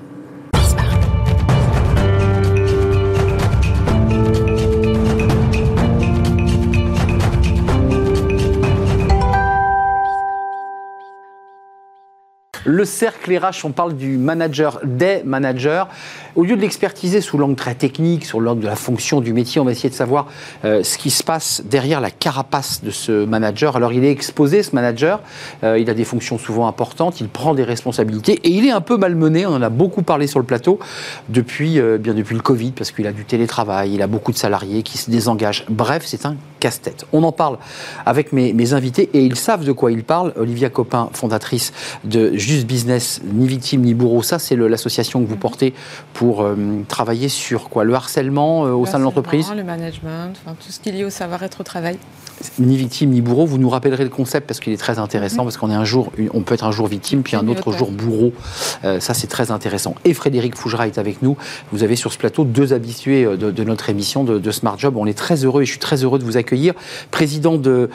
Le 12.65 12.85
cercle 12.85 13.37
RH, 13.37 13.65
on 13.65 13.71
parle 13.71 13.97
du 13.97 14.19
manager, 14.19 14.81
des 14.85 15.23
managers. 15.25 15.85
Au 16.37 16.45
lieu 16.45 16.57
de 16.57 16.61
l'expertiser 16.61 17.21
sous 17.21 17.39
l'angle 17.39 17.55
très 17.55 17.75
technique, 17.75 18.25
sur 18.25 18.41
l'angle 18.41 18.63
de 18.63 18.67
la 18.67 18.77
fonction 18.77 19.21
du 19.21 19.33
métier, 19.33 19.61
on 19.61 19.65
va 19.65 19.73
essayer 19.73 19.89
de 19.89 19.95
savoir 19.95 20.27
euh, 20.65 20.83
ce 20.83 20.99
qui 20.99 21.11
se 21.11 21.23
passe 21.23 21.63
derrière 21.65 22.01
la 22.01 22.11
carapace 22.11 22.83
de 22.83 22.91
ce 22.91 23.25
manager. 23.25 23.77
Alors 23.77 23.93
il 23.93 24.05
est 24.05 24.11
exposé, 24.11 24.63
ce 24.63 24.75
manager, 24.75 25.21
euh, 25.65 25.79
il 25.79 25.89
a 25.91 25.95
des 25.95 26.05
fonctions 26.05 26.39
souvent 26.39 26.67
importantes, 26.67 27.21
il 27.21 27.29
prend 27.29 27.55
des 27.55 27.65
responsabilités 27.65 28.35
et 28.45 28.51
il 28.51 28.67
est 28.67 28.71
un 28.71 28.81
peu 28.81 28.97
malmené, 28.97 29.47
on 29.47 29.55
en 29.55 29.63
a 29.63 29.71
beaucoup 29.71 30.03
parlé 30.03 30.27
sur 30.27 30.39
le 30.39 30.45
plateau 30.45 30.79
depuis, 31.29 31.81
euh, 31.81 31.99
bien 31.99 32.15
depuis 32.15 32.37
le 32.37 32.43
Covid, 32.43 32.73
parce 32.73 32.91
qu'il 32.91 33.07
a 33.07 33.13
du 33.13 33.25
télétravail, 33.25 33.95
il 33.95 34.03
a 34.03 34.07
beaucoup 34.07 34.33
de 34.33 34.39
salariés 34.39 34.83
qui 34.83 34.99
se 34.99 35.11
désengagent. 35.11 35.65
Bref, 35.69 36.03
c'est 36.07 36.27
un 36.27 36.37
casse-tête. 36.59 37.07
On 37.13 37.23
en 37.23 37.33
parle 37.33 37.59
avec 38.07 38.33
mes, 38.33 38.53
mes, 38.53 38.73
invités 38.73 39.09
et 39.15 39.25
ils 39.25 39.37
savent 39.37 39.65
de 39.65 39.73
quoi 39.73 39.93
ils 39.93 40.05
parlent. 40.05 40.33
Olivia 40.37 40.71
Copin, 40.71 41.11
fondatrice 41.13 41.73
de 42.05 42.37
Juste 42.37 42.67
Business, 42.67 43.21
ni 43.25 43.47
victime 43.47 43.83
ni 43.83 43.95
bourreau, 43.95 44.23
ça 44.23 44.39
c'est 44.39 44.57
l'association 44.57 45.23
que 45.23 45.29
vous 45.29 45.37
portez 45.37 45.75
pour 46.13 46.43
euh, 46.43 46.57
travailler 46.89 47.29
sur 47.29 47.69
quoi? 47.69 47.85
Le 47.85 47.95
harcèlement 47.95 48.67
euh, 48.67 48.73
au 48.73 48.87
sein 48.87 48.99
de 48.99 49.05
l'entreprise? 49.05 49.51
Le 49.55 49.65
management, 49.65 50.35
tout 50.47 50.73
ce 50.73 50.81
qui 50.81 50.89
est 50.89 50.93
lié 50.93 51.05
au 51.05 51.11
savoir-être 51.11 51.61
au 51.61 51.65
travail. 51.65 51.99
Ni 52.59 52.77
victime 52.77 53.11
ni 53.11 53.21
bourreau, 53.21 53.47
vous 53.47 53.59
nous 53.59 53.69
rappellerez 53.69 54.05
le 54.05 54.11
concept 54.11 54.47
parce 54.47 54.61
qu'il 54.61 54.73
est 54.73 54.79
très 54.79 54.99
intéressant, 54.99 55.43
mhm. 55.43 55.45
parce 55.45 55.57
qu'on 55.57 55.71
est 55.71 55.75
un 55.75 55.85
jour, 55.85 56.13
on 56.35 56.43
peut 56.43 56.55
être 56.55 56.65
un 56.65 56.71
jour 56.71 56.87
victime, 56.87 57.23
puis 57.23 57.37
un 57.37 57.49
autre 57.49 57.73
jour 57.73 57.91
bourreau. 57.91 58.33
Euh, 58.85 59.01
ça 59.01 59.15
c'est 59.15 59.27
très 59.27 59.51
intéressant. 59.51 59.95
Et 60.05 60.15
Frédéric 60.15 60.57
Fougera 60.57 60.87
est 60.87 60.99
avec 60.99 61.23
nous. 61.23 61.37
Vous 61.73 61.83
avez 61.83 61.97
sur 61.97 62.13
ce 62.13 62.19
plateau 62.19 62.45
deux 62.45 62.73
habitués 62.73 63.25
de, 63.25 63.65
notre 63.65 63.91
émission 63.91 64.25
de, 64.25 64.51
Smart 64.51 64.79
Job. 64.79 64.97
On 64.97 65.07
est 65.07 65.19
très 65.19 65.45
heureux 65.45 65.63
et 65.63 65.65
je 65.65 65.71
suis 65.71 65.81
très 65.81 66.03
heureux 66.05 66.19
de 66.19 66.25
vous 66.25 66.37
accueillir. 66.37 66.48
Président 67.11 67.57
de 67.57 67.91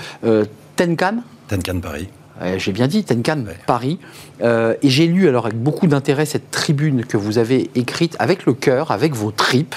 Tenkan. 0.75 1.17
Tenkan 1.48 1.79
Paris. 1.79 2.07
Euh, 2.41 2.57
j'ai 2.57 2.72
bien 2.72 2.88
dit, 2.88 3.03
Tenkan, 3.03 3.43
Paris. 3.67 4.00
Euh, 4.41 4.74
et 4.81 4.89
j'ai 4.89 5.05
lu 5.05 5.27
alors 5.27 5.45
avec 5.45 5.57
beaucoup 5.57 5.88
d'intérêt 5.88 6.25
cette 6.25 6.50
tribune 6.51 7.05
que 7.05 7.15
vous 7.15 7.38
avez 7.38 7.69
écrite 7.75 8.15
avec 8.19 8.45
le 8.45 8.53
cœur, 8.53 8.91
avec 8.91 9.13
vos 9.13 9.31
tripes. 9.31 9.75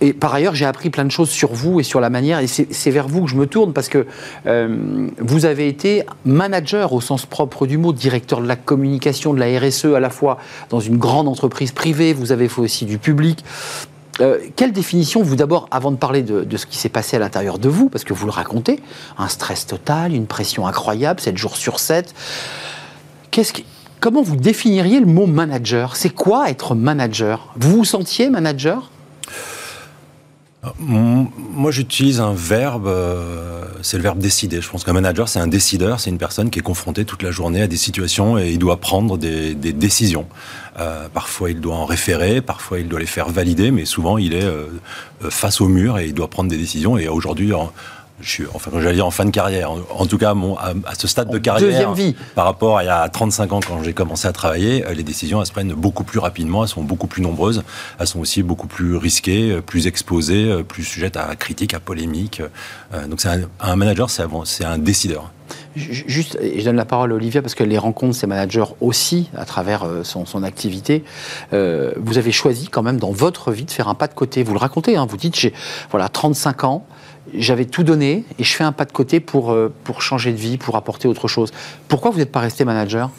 Et 0.00 0.12
par 0.12 0.32
ailleurs, 0.32 0.54
j'ai 0.54 0.64
appris 0.64 0.90
plein 0.90 1.04
de 1.04 1.10
choses 1.10 1.28
sur 1.28 1.52
vous 1.52 1.80
et 1.80 1.82
sur 1.82 2.00
la 2.00 2.08
manière, 2.08 2.38
et 2.38 2.46
c'est 2.46 2.90
vers 2.90 3.08
vous 3.08 3.24
que 3.24 3.30
je 3.30 3.36
me 3.36 3.46
tourne 3.46 3.72
parce 3.72 3.88
que 3.88 4.06
euh, 4.46 5.08
vous 5.18 5.44
avez 5.44 5.68
été 5.68 6.04
manager 6.24 6.92
au 6.92 7.00
sens 7.00 7.26
propre 7.26 7.66
du 7.66 7.76
mot, 7.76 7.92
directeur 7.92 8.40
de 8.40 8.46
la 8.46 8.56
communication, 8.56 9.34
de 9.34 9.40
la 9.40 9.58
RSE 9.58 9.86
à 9.86 10.00
la 10.00 10.10
fois 10.10 10.38
dans 10.70 10.80
une 10.80 10.96
grande 10.96 11.28
entreprise 11.28 11.72
privée, 11.72 12.14
vous 12.14 12.32
avez 12.32 12.48
fait 12.48 12.60
aussi 12.60 12.86
du 12.86 12.96
public. 12.96 13.44
Euh, 14.20 14.38
quelle 14.56 14.72
définition, 14.72 15.22
vous 15.22 15.36
d'abord, 15.36 15.68
avant 15.70 15.90
de 15.90 15.96
parler 15.96 16.22
de, 16.22 16.56
ce 16.56 16.66
qui 16.66 16.78
s'est 16.78 16.88
passé 16.88 17.16
à 17.16 17.20
l'intérieur 17.20 17.58
de 17.58 17.68
vous, 17.68 17.88
parce 17.88 18.04
que 18.04 18.14
vous 18.14 18.26
le 18.26 18.32
racontez, 18.32 18.82
un 19.18 19.28
stress 19.28 19.66
total, 19.66 20.14
une 20.14 20.26
pression 20.26 20.66
incroyable, 20.66 21.20
7 21.20 21.36
jours 21.36 21.56
sur 21.56 21.78
7, 21.78 22.14
comment 24.00 24.22
vous 24.22 24.36
définiriez 24.36 25.00
le 25.00 25.06
mot 25.06 25.26
manager? 25.26 25.96
C'est 25.96 26.10
quoi 26.10 26.48
être 26.50 26.74
manager? 26.74 27.52
Vous 27.56 27.78
vous 27.78 27.84
sentiez 27.84 28.30
manager? 28.30 28.90
Moi, 30.78 31.70
j'utilise 31.70 32.20
un 32.20 32.32
verbe, 32.34 32.86
euh, 32.86 33.64
c'est 33.82 33.96
le 33.96 34.02
verbe 34.02 34.18
décider. 34.18 34.60
Je 34.60 34.68
pense 34.68 34.84
qu'un 34.84 34.92
manager, 34.92 35.28
c'est 35.28 35.38
un 35.38 35.46
décideur, 35.46 36.00
c'est 36.00 36.10
une 36.10 36.18
personne 36.18 36.50
qui 36.50 36.58
est 36.58 36.62
confrontée 36.62 37.04
toute 37.04 37.22
la 37.22 37.30
journée 37.30 37.62
à 37.62 37.66
des 37.66 37.76
situations 37.76 38.38
et 38.38 38.50
il 38.50 38.58
doit 38.58 38.78
prendre 38.78 39.18
des, 39.18 39.54
décisions. 39.54 40.26
Euh, 40.78 41.08
parfois, 41.12 41.50
il 41.50 41.60
doit 41.60 41.76
en 41.76 41.84
référer, 41.84 42.40
parfois, 42.40 42.80
il 42.80 42.88
doit 42.88 43.00
les 43.00 43.06
faire 43.06 43.28
valider, 43.28 43.70
mais 43.70 43.84
souvent, 43.84 44.18
il 44.18 44.34
est 44.34 44.44
euh, 44.44 44.66
face 45.30 45.60
au 45.60 45.68
mur 45.68 45.98
et 45.98 46.06
il 46.06 46.14
doit 46.14 46.28
prendre 46.28 46.50
des 46.50 46.58
décisions. 46.58 46.98
Et 46.98 47.08
aujourd'hui, 47.08 47.52
je 48.20 48.30
suis, 48.30 48.44
enfin, 48.54 48.70
j'allais 48.74 48.94
dire 48.94 49.06
en 49.06 49.10
fin 49.10 49.26
de 49.26 49.30
carrière. 49.30 49.70
En, 49.70 50.06
tout 50.06 50.16
cas, 50.16 50.32
mon, 50.32 50.56
à, 50.56 50.72
ce 50.98 51.06
stade 51.06 51.30
de 51.30 51.38
carrière, 51.38 51.92
vie. 51.92 52.14
par 52.34 52.46
rapport 52.46 52.78
à 52.78 52.82
il 52.82 52.86
y 52.86 52.90
a 52.90 53.08
35 53.08 53.52
ans 53.52 53.60
quand 53.66 53.82
j'ai 53.82 53.92
commencé 53.92 54.26
à 54.26 54.32
travailler, 54.32 54.86
euh, 54.86 54.94
les 54.94 55.02
décisions 55.02 55.40
elles 55.40 55.46
se 55.46 55.52
prennent 55.52 55.74
beaucoup 55.74 56.04
plus 56.04 56.18
rapidement, 56.18 56.62
elles 56.62 56.68
sont 56.68 56.82
beaucoup 56.82 57.08
plus 57.08 57.22
nombreuses, 57.22 57.62
elles 57.98 58.06
sont 58.06 58.20
aussi 58.20 58.42
beaucoup 58.42 58.68
plus 58.68 58.96
risquées, 58.96 59.52
euh, 59.52 59.60
plus 59.60 59.86
exposées, 59.86 60.50
euh, 60.50 60.62
plus 60.62 60.84
sujettes 60.84 61.18
à 61.18 61.36
critiques, 61.36 61.74
à 61.74 61.80
polémiques. 61.80 62.42
Donc, 63.08 63.20
c'est 63.20 63.28
un, 63.60 63.76
manager, 63.76 64.08
c'est 64.08 64.64
un 64.64 64.78
décideur. 64.78 65.30
Juste, 65.74 66.38
je 66.40 66.64
donne 66.64 66.76
la 66.76 66.84
parole 66.86 67.12
à 67.12 67.14
Olivia 67.14 67.42
parce 67.42 67.54
qu'elle 67.54 67.68
les 67.68 67.78
rencontre, 67.78 68.14
ces 68.14 68.26
managers 68.26 68.64
aussi, 68.80 69.28
à 69.36 69.44
travers 69.44 69.86
son, 70.04 70.24
son 70.24 70.42
activité. 70.42 71.04
vous 71.52 72.18
avez 72.18 72.32
choisi 72.32 72.68
quand 72.68 72.82
même 72.82 72.98
dans 72.98 73.10
votre 73.10 73.52
vie 73.52 73.64
de 73.64 73.70
faire 73.70 73.88
un 73.88 73.94
pas 73.94 74.06
de 74.06 74.14
côté. 74.14 74.42
Vous 74.42 74.52
le 74.52 74.58
racontez, 74.58 74.96
hein, 74.96 75.06
vous 75.08 75.16
dites, 75.16 75.38
j'ai 75.38 75.52
voilà, 75.90 76.08
35 76.08 76.64
ans, 76.64 76.86
j'avais 77.34 77.64
tout 77.64 77.82
donné 77.82 78.24
et 78.38 78.44
je 78.44 78.54
fais 78.54 78.64
un 78.64 78.72
pas 78.72 78.84
de 78.84 78.92
côté 78.92 79.20
pour, 79.20 79.52
euh, 79.52 79.72
pour 79.84 80.02
changer 80.02 80.32
de 80.32 80.36
vie, 80.38 80.58
pour 80.58 80.76
apporter 80.76 81.08
autre 81.08 81.28
chose. 81.28 81.52
Pourquoi 81.88 82.10
vous 82.10 82.18
n'êtes 82.18 82.32
pas 82.32 82.40
resté 82.40 82.64
manager? 82.64 83.10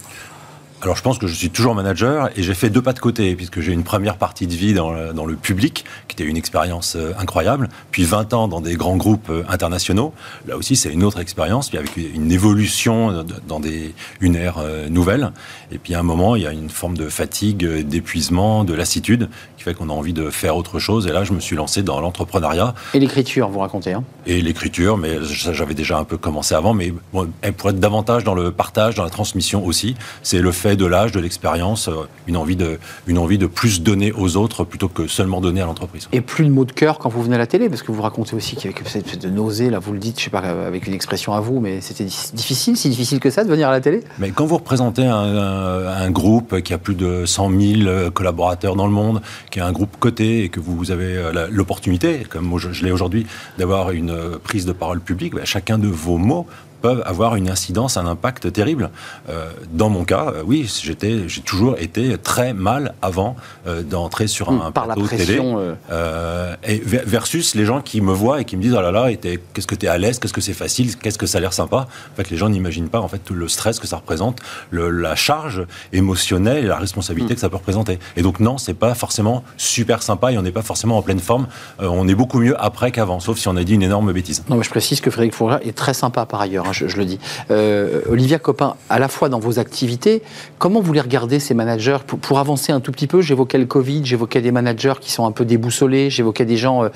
Alors 0.82 0.96
je 0.96 1.02
pense 1.02 1.18
que 1.18 1.26
je 1.26 1.34
suis 1.34 1.50
toujours 1.50 1.74
manager 1.74 2.30
et 2.38 2.44
j'ai 2.44 2.54
fait 2.54 2.70
deux 2.70 2.84
pas 2.84 2.94
de 2.94 3.00
côté 3.00 3.36
puisque 3.36 3.62
j'ai 3.62 3.74
une 3.74 3.84
première 3.84 4.18
partie 4.18 4.46
de 4.46 4.54
vie 4.54 4.76
dans 4.76 4.92
le, 4.92 5.12
dans 5.12 5.26
le 5.26 5.36
public 5.36 5.86
qui 6.08 6.14
était 6.14 6.24
une 6.24 6.38
expérience 6.38 6.96
euh, 6.96 7.14
incroyable, 7.18 7.70
puis 7.90 8.04
20 8.04 8.34
ans 8.34 8.48
dans 8.48 8.62
des 8.62 8.76
grands 8.76 8.96
groupes 8.96 9.30
euh, 9.32 9.44
internationaux. 9.50 10.14
Là 10.48 10.56
aussi 10.56 10.76
c'est 10.76 10.90
une 10.90 11.04
autre 11.04 11.20
expérience, 11.20 11.70
puis 11.70 11.80
avec 11.80 11.98
une 11.98 12.32
évolution 12.32 13.26
dans 13.48 13.60
des, 13.60 13.96
une 14.22 14.36
ère 14.36 14.60
euh, 14.60 14.88
nouvelle. 14.88 15.32
Et 15.72 15.80
puis 15.80 15.96
à 15.96 16.00
un 16.00 16.04
moment 16.04 16.36
il 16.36 16.44
y 16.44 16.48
a 16.48 16.52
une 16.52 16.70
forme 16.70 16.96
de 16.96 17.10
fatigue, 17.10 17.66
d'épuisement, 17.82 18.64
de 18.64 18.76
lassitude 18.76 19.30
qui 19.58 19.64
fait 19.64 19.74
qu'on 19.74 19.90
a 19.90 19.94
envie 19.94 20.14
de 20.14 20.30
faire 20.30 20.56
autre 20.56 20.78
chose. 20.78 21.08
Et 21.08 21.12
là 21.12 21.24
je 21.24 21.34
me 21.34 21.40
suis 21.40 21.56
lancé 21.56 21.82
dans 21.82 22.00
l'entrepreneuriat. 22.02 22.76
Et 22.94 23.00
l'écriture, 23.00 23.50
vous 23.50 23.60
racontez 23.60 23.94
hein? 23.94 24.04
Et 24.28 24.44
l'écriture, 24.44 24.98
mais 24.98 25.24
j'avais 25.24 25.74
déjà 25.74 25.98
un 25.98 26.04
peu 26.04 26.18
commencé 26.18 26.54
avant, 26.54 26.76
mais 26.76 26.94
bon, 27.14 27.28
pour 27.58 27.72
être 27.72 27.80
davantage 27.80 28.24
dans 28.24 28.36
le 28.36 28.52
partage, 28.52 28.94
dans 28.94 29.04
la 29.04 29.10
transmission 29.10 29.66
aussi, 29.66 29.96
c'est 30.22 30.40
le 30.40 30.52
fait 30.52 30.67
de 30.76 30.86
l'âge, 30.86 31.12
de 31.12 31.20
l'expérience, 31.20 31.88
euh, 31.88 32.08
une, 32.28 32.38
envie 32.38 32.56
de, 32.56 32.80
une 33.08 33.18
envie 33.18 33.38
de 33.38 33.48
plus 33.48 33.82
donner 33.82 34.12
aux 34.12 34.38
autres 34.38 34.64
plutôt 34.64 34.88
que 34.88 35.08
seulement 35.08 35.42
donner 35.42 35.62
à 35.62 35.66
l'entreprise. 35.66 36.10
Et 36.12 36.22
plus 36.22 36.46
de 36.46 36.50
mots 36.50 36.66
de 36.66 36.72
cœur 36.72 37.00
quand 37.00 37.10
vous 37.10 37.24
venez 37.24 37.36
à 37.36 37.40
la 37.40 37.48
télé, 37.48 37.70
parce 37.70 37.84
que 37.84 37.92
vous 37.92 38.02
racontez 38.02 38.36
aussi 38.36 38.56
qu'il 38.56 38.72
y 38.72 38.74
avait 38.74 38.90
cette 38.90 39.22
de 39.22 39.30
nausée, 39.30 39.70
là 39.70 39.80
vous 39.80 39.94
le 39.94 40.00
dites, 40.00 40.20
je 40.20 40.26
sais 40.26 40.30
pas 40.30 40.40
avec 40.40 40.88
une 40.88 40.94
expression 40.94 41.34
à 41.34 41.40
vous, 41.40 41.60
mais 41.60 41.82
c'était 41.82 42.06
difficile, 42.34 42.78
si 42.78 42.90
difficile 42.90 43.20
que 43.20 43.30
ça 43.30 43.44
de 43.44 43.50
venir 43.50 43.70
à 43.70 43.72
la 43.72 43.82
télé? 43.82 44.02
Mais 44.20 44.32
quand 44.32 44.46
vous 44.46 44.58
représentez 44.58 45.06
un, 45.06 46.12
groupe 46.12 46.62
qui 46.62 46.74
a 46.74 46.78
plus 46.78 46.96
de 46.96 47.26
100 47.26 47.52
000 47.52 48.12
collaborateurs 48.12 48.76
dans 48.76 48.88
le 48.88 48.94
monde, 48.94 49.22
qui 49.52 49.60
est 49.60 49.62
un 49.62 49.72
groupe 49.72 49.98
coté 50.00 50.44
et 50.44 50.50
que 50.50 50.60
vous 50.60 50.92
avez 50.92 51.16
euh, 51.18 51.48
l'opportunité, 51.52 52.26
comme 52.30 52.58
je, 52.58 52.84
l'ai 52.84 52.92
aujourd'hui, 52.92 53.26
d'avoir 53.58 53.92
une 53.92 54.12
euh, 54.12 54.38
prise 54.42 54.66
de 54.66 54.72
parole 54.72 55.00
publique, 55.00 55.36
ben, 55.36 55.46
chacun 55.46 55.78
de 55.78 55.88
vos 55.88 56.18
mots 56.18 56.48
peuvent 56.88 57.04
avoir 57.06 57.36
une 57.36 57.50
incidence, 57.50 57.98
un 57.98 58.08
impact 58.08 58.54
terrible. 58.54 58.92
Euh, 59.28 59.52
dans 59.74 59.90
mon 59.90 60.06
cas, 60.06 60.28
euh, 60.28 60.44
oui, 60.46 60.72
j'étais, 60.82 61.28
j'ai 61.28 61.42
toujours 61.42 61.76
été 61.78 62.18
très 62.18 62.54
mal 62.54 62.94
avant 63.02 63.36
euh, 63.68 63.84
d'entrer 63.84 64.28
sur 64.28 64.50
un, 64.50 64.72
Par 64.72 64.86
plateau 64.86 65.02
la 65.02 65.08
pression, 65.08 65.76
télé. 65.90 66.74
et 66.74 66.82
versus 67.18 67.56
les 67.56 67.66
gens 67.66 67.82
qui 67.82 68.00
me 68.00 68.14
voient 68.14 68.40
et 68.40 68.46
qui 68.46 68.56
me 68.56 68.62
disent 68.62 68.74
oh 68.74 68.82
là 68.82 68.92
là, 68.92 69.14
qu'est-ce 69.14 69.68
que 69.68 69.76
tu 69.76 69.86
es 69.86 69.90
à 69.90 69.98
l'aise, 69.98 70.20
qu'est-ce 70.20 70.32
que 70.32 70.40
c'est 70.40 70.54
facile, 70.54 70.96
qu'est-ce 70.96 71.18
que 71.18 71.26
ça 71.26 71.40
a 71.40 71.42
l'air 71.42 71.52
sympa. 71.52 71.90
En 72.14 72.16
fait, 72.16 72.30
les 72.30 72.38
gens 72.38 72.48
n'imaginent 72.48 72.88
pas 72.88 73.02
en 73.02 73.10
fait 73.10 73.20
tout 73.20 73.34
le 73.34 73.50
stress 73.50 73.82
que 73.82 73.88
ça 73.88 73.98
représente, 73.98 74.40
le, 74.70 74.90
la 74.90 75.18
charge 75.18 75.66
émotionnelle 75.92 76.64
et 76.64 76.68
la 76.68 76.78
responsabilité 76.78 77.34
mm. 77.34 77.36
que 77.36 77.42
ça 77.42 77.50
peut 77.50 77.58
représenter. 77.58 78.00
Et 78.16 78.22
donc 78.22 78.40
non, 78.40 78.58
c'est 78.58 78.76
pas 78.76 78.96
forcément 78.96 79.44
super 79.58 80.02
sympa 80.04 80.32
et 80.32 80.38
on 80.38 80.42
n'est 80.42 80.54
pas 80.54 80.62
forcément 80.62 80.98
en 80.98 81.02
pleine 81.02 81.20
forme. 81.20 81.48
on 81.80 82.08
est 82.08 82.16
beaucoup 82.16 82.40
mieux 82.40 82.56
après 82.64 82.92
qu'avant, 82.94 83.20
sauf 83.20 83.38
si 83.38 83.50
on 83.50 83.58
a 83.58 83.66
dit 83.66 83.74
une 83.74 83.84
énorme 83.84 84.14
bêtise. 84.14 84.46
Non, 84.50 84.56
mais 84.56 84.64
je 84.64 84.70
précise 84.70 85.02
que 85.02 85.12
Frédéric 85.12 85.34
Fourra 85.34 85.60
est 85.64 85.76
très 85.76 85.94
sympa 85.94 86.26
par 86.26 86.40
ailleurs. 86.40 86.66
Hein, 86.66 86.77
je, 86.86 86.98
le 86.98 87.06
dis. 87.06 87.20
Euh, 87.52 88.02
Olivia 88.10 88.40
Copin, 88.40 88.76
à 88.90 89.00
la 89.00 89.08
fois 89.08 89.30
dans 89.30 89.40
vos 89.40 89.60
activités, 89.60 90.22
comment 90.60 90.82
vous 90.82 90.94
les 90.94 91.02
regardez 91.02 91.40
ces 91.40 91.54
managers 91.54 91.98
pour, 92.06 92.40
avancer 92.40 92.72
un 92.72 92.80
tout 92.80 92.92
petit 92.92 93.08
peu 93.08 93.22
J'évoquais 93.22 93.58
le 93.58 93.66
Covid, 93.66 94.06
j'évoquais 94.06 94.42
des 94.42 94.52
managers 94.52 94.94
qui 95.02 95.12
sont 95.12 95.26
un 95.26 95.32
peu 95.32 95.46
déboussolés, 95.46 96.10
j'évoquais 96.10 96.46
des 96.46 96.58
gens 96.58 96.84
euh, 96.84 96.90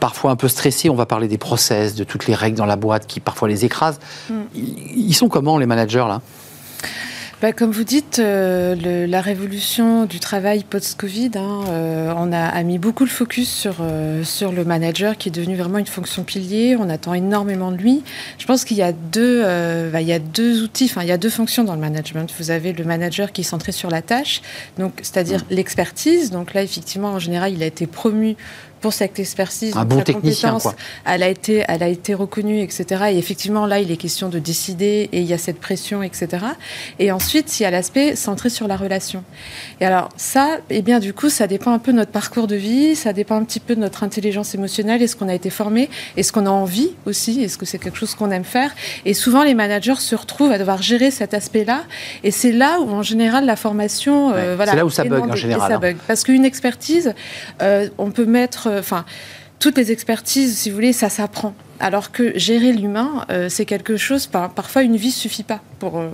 parfois 0.00 0.30
un 0.30 0.36
peu 0.36 0.48
stressés. 0.48 0.90
On 0.90 0.94
va 0.94 1.06
parler 1.06 1.28
des 1.28 1.38
process, 1.38 1.94
de 1.94 2.04
toutes 2.04 2.26
les 2.26 2.34
règles 2.34 2.56
dans 2.56 2.66
la 2.66 2.76
boîte 2.76 3.06
qui 3.06 3.20
parfois 3.20 3.48
les 3.48 3.64
écrasent. 3.64 4.00
Mm. 4.28 4.34
ils 4.54 5.14
sont 5.14 5.28
comment 5.28 5.58
les 5.58 5.66
managers 5.66 6.04
là? 6.08 6.20
Bah, 7.42 7.52
comme 7.52 7.72
vous 7.72 7.84
dites, 7.84 8.20
euh, 8.20 9.06
la 9.06 9.20
révolution 9.20 10.06
du 10.06 10.20
travail 10.20 10.64
post-Covid, 10.64 11.32
hein, 11.34 11.60
euh, 11.68 12.12
on 12.16 12.32
a, 12.32 12.62
mis 12.62 12.78
beaucoup 12.78 13.04
le 13.04 13.10
focus 13.10 13.50
sur, 13.50 13.76
euh, 13.80 14.24
sur 14.24 14.52
le 14.52 14.64
manager 14.64 15.18
qui 15.18 15.28
est 15.28 15.32
devenu 15.32 15.56
vraiment 15.56 15.78
une 15.78 15.86
fonction 15.86 16.22
pilier. 16.22 16.76
On 16.78 16.88
attend 16.88 17.12
énormément 17.12 17.70
de 17.72 17.76
lui. 17.76 18.02
Je 18.38 18.46
pense 18.46 18.64
qu'il 18.64 18.76
y 18.76 18.82
a 18.82 18.92
deux, 18.92 19.42
bah, 19.90 20.00
il 20.00 20.06
y 20.06 20.12
a 20.12 20.18
deux 20.18 20.62
outils, 20.62 20.86
enfin 20.86 21.02
il 21.02 21.08
y 21.08 21.12
a 21.12 21.18
deux 21.18 21.30
fonctions 21.30 21.64
dans 21.64 21.74
le 21.74 21.80
management. 21.80 22.32
Vous 22.38 22.50
avez 22.50 22.72
le 22.72 22.84
manager 22.84 23.32
qui 23.32 23.42
est 23.42 23.44
centré 23.44 23.72
sur 23.72 23.90
la 23.90 24.00
tâche, 24.00 24.40
donc 24.78 24.92
c'est-à-dire 25.02 25.40
mmh. 25.40 25.54
l'expertise. 25.54 26.30
Donc 26.30 26.54
là, 26.54 26.62
effectivement, 26.62 27.10
en 27.10 27.18
général, 27.18 27.52
il 27.52 27.62
a 27.62 27.66
été 27.66 27.86
promu 27.86 28.36
pour 28.84 28.92
cette 28.92 29.18
expertise, 29.18 29.74
un 29.78 29.86
bon 29.86 30.02
technicien, 30.02 30.58
elle 31.06 31.22
a 31.22 31.30
été, 31.30 31.64
elle 31.68 31.82
a 31.82 31.88
été 31.88 32.12
reconnue, 32.12 32.60
etc. 32.60 33.04
Et 33.12 33.16
effectivement, 33.16 33.64
là, 33.64 33.78
il 33.80 33.90
est 33.90 33.96
question 33.96 34.28
de 34.28 34.38
décider 34.38 35.08
et 35.10 35.20
il 35.20 35.24
y 35.24 35.32
a 35.32 35.38
cette 35.38 35.58
pression, 35.58 36.02
etc. 36.02 36.28
Et 36.98 37.10
ensuite, 37.10 37.58
il 37.58 37.62
y 37.62 37.66
a 37.66 37.70
l'aspect 37.70 38.14
centré 38.14 38.50
sur 38.50 38.68
la 38.68 38.76
relation. 38.76 39.24
Et 39.80 39.86
alors, 39.86 40.10
ça, 40.18 40.58
eh 40.68 40.82
bien, 40.82 40.98
du 41.00 41.14
coup, 41.14 41.30
ça 41.30 41.46
dépend 41.46 41.72
un 41.72 41.78
peu 41.78 41.92
de 41.92 41.96
notre 41.96 42.10
parcours 42.10 42.46
de 42.46 42.56
vie, 42.56 42.94
ça 42.94 43.14
dépend 43.14 43.36
un 43.36 43.44
petit 43.44 43.58
peu 43.58 43.74
de 43.74 43.80
notre 43.80 44.04
intelligence 44.04 44.54
émotionnelle, 44.54 45.00
est-ce 45.00 45.16
qu'on 45.16 45.30
a 45.30 45.34
été 45.34 45.48
formé, 45.48 45.88
est-ce 46.18 46.30
qu'on 46.30 46.44
a 46.44 46.50
envie 46.50 46.90
aussi, 47.06 47.42
est-ce 47.42 47.56
que 47.56 47.64
c'est 47.64 47.78
quelque 47.78 47.96
chose 47.96 48.14
qu'on 48.14 48.30
aime 48.32 48.44
faire. 48.44 48.70
Et 49.06 49.14
souvent, 49.14 49.44
les 49.44 49.54
managers 49.54 49.96
se 49.96 50.14
retrouvent 50.14 50.52
à 50.52 50.58
devoir 50.58 50.82
gérer 50.82 51.10
cet 51.10 51.32
aspect-là. 51.32 51.84
Et 52.22 52.30
c'est 52.30 52.52
là 52.52 52.80
où, 52.80 52.90
en 52.90 53.02
général, 53.02 53.46
la 53.46 53.56
formation, 53.56 54.34
euh, 54.34 54.56
voilà, 54.56 54.72
c'est 54.72 54.76
là 54.76 54.84
où 54.84 54.90
ça 54.90 55.04
bug 55.04 55.30
en 55.30 55.36
général. 55.36 55.70
Ça 55.70 55.76
hein. 55.76 55.80
bug. 55.80 55.96
Parce 56.06 56.22
qu'une 56.22 56.44
expertise, 56.44 57.14
euh, 57.62 57.88
on 57.96 58.10
peut 58.10 58.26
mettre 58.26 58.73
enfin, 58.78 59.04
toutes 59.58 59.78
les 59.78 59.92
expertises, 59.92 60.58
si 60.58 60.68
vous 60.68 60.74
voulez, 60.74 60.92
ça 60.92 61.08
s'apprend. 61.08 61.54
Alors 61.80 62.12
que 62.12 62.38
gérer 62.38 62.72
l'humain, 62.72 63.24
euh, 63.30 63.48
c'est 63.48 63.64
quelque 63.64 63.96
chose, 63.96 64.26
parfois 64.26 64.82
une 64.82 64.96
vie 64.96 65.10
suffit 65.10 65.42
pas. 65.42 65.60
Pour, 65.78 65.98
euh, 65.98 66.08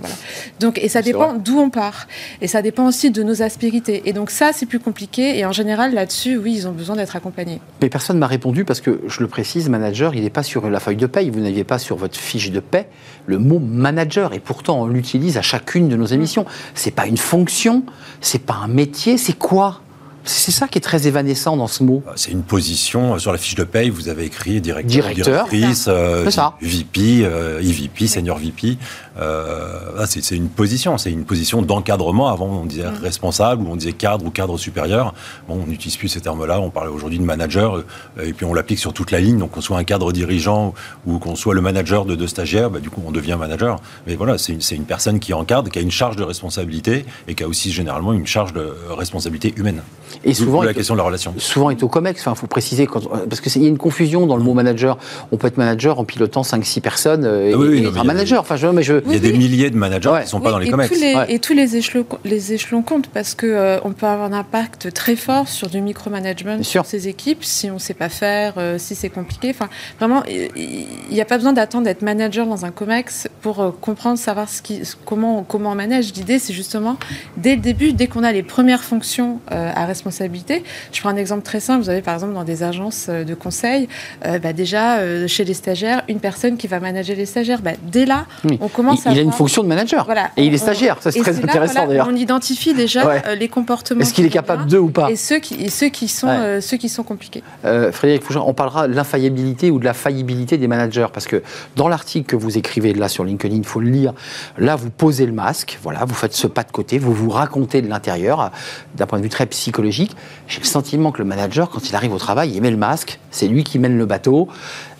donc, 0.59 0.79
et 0.79 0.87
ça 0.87 1.01
dépend 1.01 1.33
d'où 1.33 1.59
on 1.59 1.69
part. 1.69 2.07
Et 2.39 2.47
ça 2.47 2.61
dépend 2.61 2.87
aussi 2.87 3.11
de 3.11 3.21
nos 3.23 3.41
aspérités. 3.41 4.03
Et 4.05 4.13
donc 4.13 4.31
ça, 4.31 4.51
c'est 4.53 4.65
plus 4.65 4.79
compliqué. 4.79 5.37
Et 5.37 5.45
en 5.45 5.51
général, 5.51 5.93
là-dessus, 5.93 6.37
oui, 6.37 6.53
ils 6.55 6.67
ont 6.67 6.71
besoin 6.71 6.95
d'être 6.95 7.15
accompagnés. 7.15 7.59
Mais 7.81 7.89
personne 7.89 8.17
m'a 8.17 8.27
répondu 8.27 8.63
parce 8.63 8.79
que, 8.79 9.01
je 9.07 9.19
le 9.19 9.27
précise, 9.27 9.67
manager, 9.69 10.15
il 10.15 10.23
n'est 10.23 10.29
pas 10.29 10.43
sur 10.43 10.69
la 10.69 10.79
feuille 10.79 10.95
de 10.95 11.07
paie. 11.07 11.29
Vous 11.29 11.41
n'aviez 11.41 11.63
pas 11.63 11.77
sur 11.77 11.97
votre 11.97 12.17
fiche 12.17 12.51
de 12.51 12.59
paie 12.59 12.87
le 13.25 13.37
mot 13.37 13.59
manager. 13.59 14.33
Et 14.33 14.39
pourtant, 14.39 14.81
on 14.81 14.87
l'utilise 14.87 15.37
à 15.37 15.41
chacune 15.41 15.89
de 15.89 15.95
nos 15.95 16.05
émissions. 16.05 16.45
C'est 16.73 16.91
pas 16.91 17.05
une 17.05 17.17
fonction, 17.17 17.83
c'est 18.21 18.45
pas 18.45 18.61
un 18.63 18.67
métier, 18.67 19.17
c'est 19.17 19.37
quoi? 19.37 19.81
C'est 20.23 20.51
ça 20.51 20.67
qui 20.67 20.77
est 20.77 20.81
très 20.81 21.07
évanescent 21.07 21.57
dans 21.57 21.67
ce 21.67 21.83
mot. 21.83 22.03
Euh, 22.07 22.11
c'est 22.15 22.31
une 22.31 22.43
position. 22.43 23.15
Euh, 23.15 23.17
sur 23.17 23.31
la 23.31 23.37
fiche 23.37 23.55
de 23.55 23.63
paye, 23.63 23.89
vous 23.89 24.09
avez 24.09 24.25
écrit 24.25 24.61
directeur, 24.61 24.89
directeur 24.89 25.47
directrice, 25.47 25.85
euh, 25.87 26.29
VP, 26.61 27.23
euh, 27.23 27.59
EVP, 27.61 28.07
senior 28.07 28.37
VP. 28.37 28.77
Euh, 29.21 30.05
c'est 30.05 30.35
une 30.35 30.49
position. 30.49 30.97
C'est 30.97 31.11
une 31.11 31.25
position 31.25 31.61
d'encadrement. 31.61 32.29
Avant, 32.29 32.47
on 32.47 32.65
disait 32.65 32.89
mm. 32.89 32.99
responsable 33.01 33.63
ou 33.63 33.71
on 33.71 33.75
disait 33.75 33.93
cadre 33.93 34.25
ou 34.25 34.31
cadre 34.31 34.57
supérieur. 34.57 35.13
Bon, 35.47 35.61
on 35.63 35.67
n'utilise 35.67 35.97
plus 35.97 36.07
ces 36.07 36.21
termes-là. 36.21 36.59
On 36.59 36.69
parle 36.69 36.89
aujourd'hui 36.89 37.19
de 37.19 37.23
manager. 37.23 37.83
et 38.21 38.33
puis, 38.33 38.45
on 38.45 38.53
l'applique 38.53 38.79
sur 38.79 38.93
toute 38.93 39.11
la 39.11 39.19
ligne. 39.19 39.37
Donc, 39.37 39.51
qu'on 39.51 39.61
soit 39.61 39.77
un 39.77 39.83
cadre 39.83 40.11
dirigeant 40.11 40.73
ou 41.05 41.19
qu'on 41.19 41.35
soit 41.35 41.53
le 41.53 41.61
manager 41.61 42.05
de 42.05 42.15
deux 42.15 42.27
stagiaires, 42.27 42.69
bah, 42.69 42.79
du 42.79 42.89
coup, 42.89 43.01
on 43.05 43.11
devient 43.11 43.37
manager. 43.39 43.79
Mais 44.07 44.15
voilà, 44.15 44.37
c'est 44.37 44.53
une, 44.53 44.61
une 44.71 44.85
personne 44.85 45.19
qui 45.19 45.33
encadre, 45.33 45.69
qui 45.69 45.79
a 45.79 45.81
une 45.81 45.91
charge 45.91 46.15
de 46.15 46.23
responsabilité 46.23 47.05
et 47.27 47.35
qui 47.35 47.43
a 47.43 47.47
aussi 47.47 47.71
généralement 47.71 48.13
une 48.13 48.27
charge 48.27 48.53
de 48.53 48.73
responsabilité 48.89 49.53
humaine. 49.57 49.81
Et 50.23 50.33
souvent, 50.33 50.61
la 50.61 50.73
question 50.73 50.95
de 50.95 50.99
la 50.99 51.05
relation. 51.05 51.33
Souvent 51.37 51.69
est 51.69 51.83
au 51.83 51.87
COMEX, 51.87 52.21
enfin, 52.21 52.33
il 52.35 52.39
faut 52.39 52.47
préciser, 52.47 52.85
quand, 52.85 53.01
parce 53.29 53.41
qu'il 53.41 53.61
y 53.61 53.65
a 53.65 53.69
une 53.69 53.77
confusion 53.77 54.27
dans 54.27 54.37
le 54.37 54.43
mot 54.43 54.53
manager. 54.53 54.97
On 55.31 55.37
peut 55.37 55.47
être 55.47 55.57
manager 55.57 55.99
en 55.99 56.05
pilotant 56.05 56.41
5-6 56.41 56.81
personnes 56.81 57.25
et, 57.25 57.55
oui, 57.55 57.85
être 57.85 57.99
un 57.99 58.03
manager. 58.03 58.41
Enfin, 58.41 58.55
je, 58.55 58.67
mais 58.67 58.83
je... 58.83 58.93
Il 59.11 59.23
y 59.23 59.27
a 59.27 59.31
des 59.31 59.37
milliers 59.37 59.69
de 59.69 59.77
managers 59.77 60.11
qui 60.17 60.23
ne 60.23 60.29
sont 60.29 60.41
pas 60.41 60.51
dans 60.51 60.59
les 60.59 60.67
et 60.67 60.71
COMEX. 60.71 60.89
Tous 60.89 60.99
les, 60.99 61.15
Et 61.29 61.39
tous 61.39 61.53
les 61.53 61.75
échelons, 61.75 62.05
les 62.23 62.53
échelons 62.53 62.81
comptent 62.81 63.07
parce 63.07 63.35
qu'on 63.35 63.47
euh, 63.47 63.79
on 63.83 63.91
peut 63.91 64.05
avoir 64.05 64.31
un 64.31 64.33
impact 64.33 64.93
très 64.93 65.15
fort 65.15 65.47
sur 65.47 65.69
du 65.69 65.81
micromanagement 65.81 66.63
sur 66.63 66.85
ces 66.85 67.07
équipes 67.07 67.43
si 67.43 67.69
on 67.69 67.75
ne 67.75 67.79
sait 67.79 67.93
pas 67.93 68.09
faire, 68.09 68.53
euh, 68.57 68.77
si 68.77 68.95
c'est 68.95 69.09
compliqué. 69.09 69.49
Enfin, 69.49 69.69
vraiment, 69.99 70.23
il 70.27 70.87
n'y 71.09 71.21
a 71.21 71.25
pas 71.25 71.37
besoin 71.37 71.53
d'attendre 71.53 71.85
d'être 71.85 72.01
manager 72.01 72.45
dans 72.45 72.65
un 72.65 72.71
COMEX 72.71 73.27
pour 73.41 73.59
euh, 73.59 73.71
comprendre, 73.71 74.17
savoir 74.17 74.49
ce 74.49 74.61
qui, 74.61 74.81
comment, 75.05 75.43
comment 75.43 75.71
on 75.71 75.75
manage. 75.75 76.13
L'idée, 76.13 76.39
c'est 76.39 76.53
justement, 76.53 76.97
dès 77.37 77.55
le 77.55 77.61
début, 77.61 77.93
dès 77.93 78.07
qu'on 78.07 78.23
a 78.23 78.31
les 78.31 78.43
premières 78.43 78.83
fonctions 78.83 79.39
à 79.49 79.85
responsabilité, 79.85 80.63
je 80.91 80.99
prends 80.99 81.09
un 81.09 81.15
exemple 81.15 81.43
très 81.43 81.59
simple. 81.59 81.83
Vous 81.83 81.89
avez 81.89 82.01
par 82.01 82.13
exemple 82.13 82.33
dans 82.33 82.43
des 82.43 82.63
agences 82.63 83.09
de 83.09 83.33
conseil, 83.33 83.87
bah, 84.23 84.53
déjà 84.53 85.27
chez 85.27 85.43
les 85.43 85.53
stagiaires, 85.53 86.03
une 86.07 86.19
personne 86.19 86.57
qui 86.57 86.67
va 86.67 86.79
manager 86.79 87.15
les 87.15 87.25
stagiaires. 87.25 87.61
Bah, 87.61 87.71
dès 87.91 88.05
là, 88.05 88.25
on 88.59 88.67
commence 88.67 88.90
il, 88.93 89.07
à. 89.07 89.11
Il 89.11 89.19
a 89.19 89.21
une 89.21 89.31
fonction 89.31 89.63
de 89.63 89.67
manager. 89.67 90.05
Voilà, 90.05 90.31
et 90.37 90.45
il 90.45 90.53
est 90.53 90.57
stagiaire. 90.57 90.97
Ça, 90.99 91.11
c'est 91.11 91.21
très 91.21 91.37
intéressant 91.37 91.87
d'ailleurs. 91.87 92.07
On 92.09 92.15
identifie 92.15 92.73
déjà 92.73 93.07
euh, 93.07 93.35
les 93.35 93.47
comportements. 93.47 94.01
Est-ce 94.01 94.13
qu'il 94.13 94.25
est 94.25 94.29
capable 94.29 94.65
d'eux 94.67 94.79
ou 94.79 94.89
pas 94.89 95.09
Et 95.11 95.15
ceux 95.15 95.39
qui, 95.39 95.55
et 95.55 95.69
ceux 95.69 95.89
qui, 95.89 96.07
sont, 96.07 96.27
euh, 96.27 96.61
ceux 96.61 96.77
qui 96.77 96.89
sont 96.89 97.03
compliqués. 97.03 97.43
Euh, 97.65 97.91
Frédéric 97.91 98.23
Fougin, 98.23 98.43
on 98.45 98.53
parlera 98.53 98.87
de 98.87 98.93
l'infaillibilité 98.93 99.71
ou 99.71 99.79
de 99.79 99.85
la 99.85 99.93
faillibilité 99.93 100.57
des 100.57 100.67
managers. 100.67 101.07
Parce 101.13 101.27
que 101.27 101.41
dans 101.75 101.87
l'article 101.87 102.27
que 102.27 102.35
vous 102.35 102.57
écrivez 102.57 102.93
là 102.93 103.07
sur 103.07 103.23
LinkedIn, 103.23 103.55
il 103.55 103.65
faut 103.65 103.79
le 103.79 103.89
lire. 103.89 104.13
Là, 104.57 104.75
vous 104.75 104.89
posez 104.89 105.25
le 105.25 105.33
masque. 105.33 105.79
Voilà, 105.83 106.05
vous 106.05 106.15
faites 106.15 106.33
ce 106.33 106.47
pas 106.47 106.63
de 106.63 106.71
côté. 106.71 106.97
Vous 106.97 107.13
vous 107.13 107.29
racontez 107.29 107.81
de 107.81 107.87
l'intérieur 107.87 108.51
d'un 108.95 109.05
point 109.05 109.19
de 109.19 109.23
vue 109.23 109.29
très 109.29 109.45
psychologique. 109.45 110.15
J'ai 110.47 110.59
le 110.59 110.65
sentiment 110.65 111.11
que 111.11 111.19
le 111.19 111.25
manager, 111.25 111.69
quand 111.69 111.89
il 111.89 111.95
arrive 111.95 112.13
au 112.13 112.17
travail, 112.17 112.51
il 112.53 112.61
met 112.61 112.71
le 112.71 112.77
masque. 112.77 113.19
C'est 113.31 113.47
lui 113.47 113.63
qui 113.63 113.79
mène 113.79 113.97
le 113.97 114.05
bateau. 114.05 114.47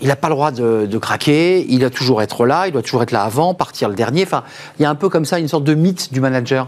Il 0.01 0.08
n'a 0.08 0.15
pas 0.15 0.29
le 0.29 0.36
droit 0.36 0.51
de, 0.51 0.98
craquer. 0.98 1.65
Il 1.70 1.79
doit 1.79 1.89
toujours 1.89 2.22
être 2.22 2.46
là. 2.46 2.67
Il 2.67 2.74
doit 2.74 2.81
toujours 2.81 3.03
être 3.03 3.12
là 3.12 3.24
avant, 3.24 3.53
partir 3.53 3.89
le 3.89 3.96
dernier. 3.96 4.24
Enfin, 4.24 4.43
il 4.79 4.84
y 4.84 4.86
a 4.86 4.89
un 4.89 4.96
peu 4.96 5.10
comme 5.10 5.25
ça 5.25 5.39
une 5.39 5.48
sorte 5.48 5.63
de 5.63 5.74
mythe 5.74 6.12
du 6.12 6.22
manager 6.22 6.67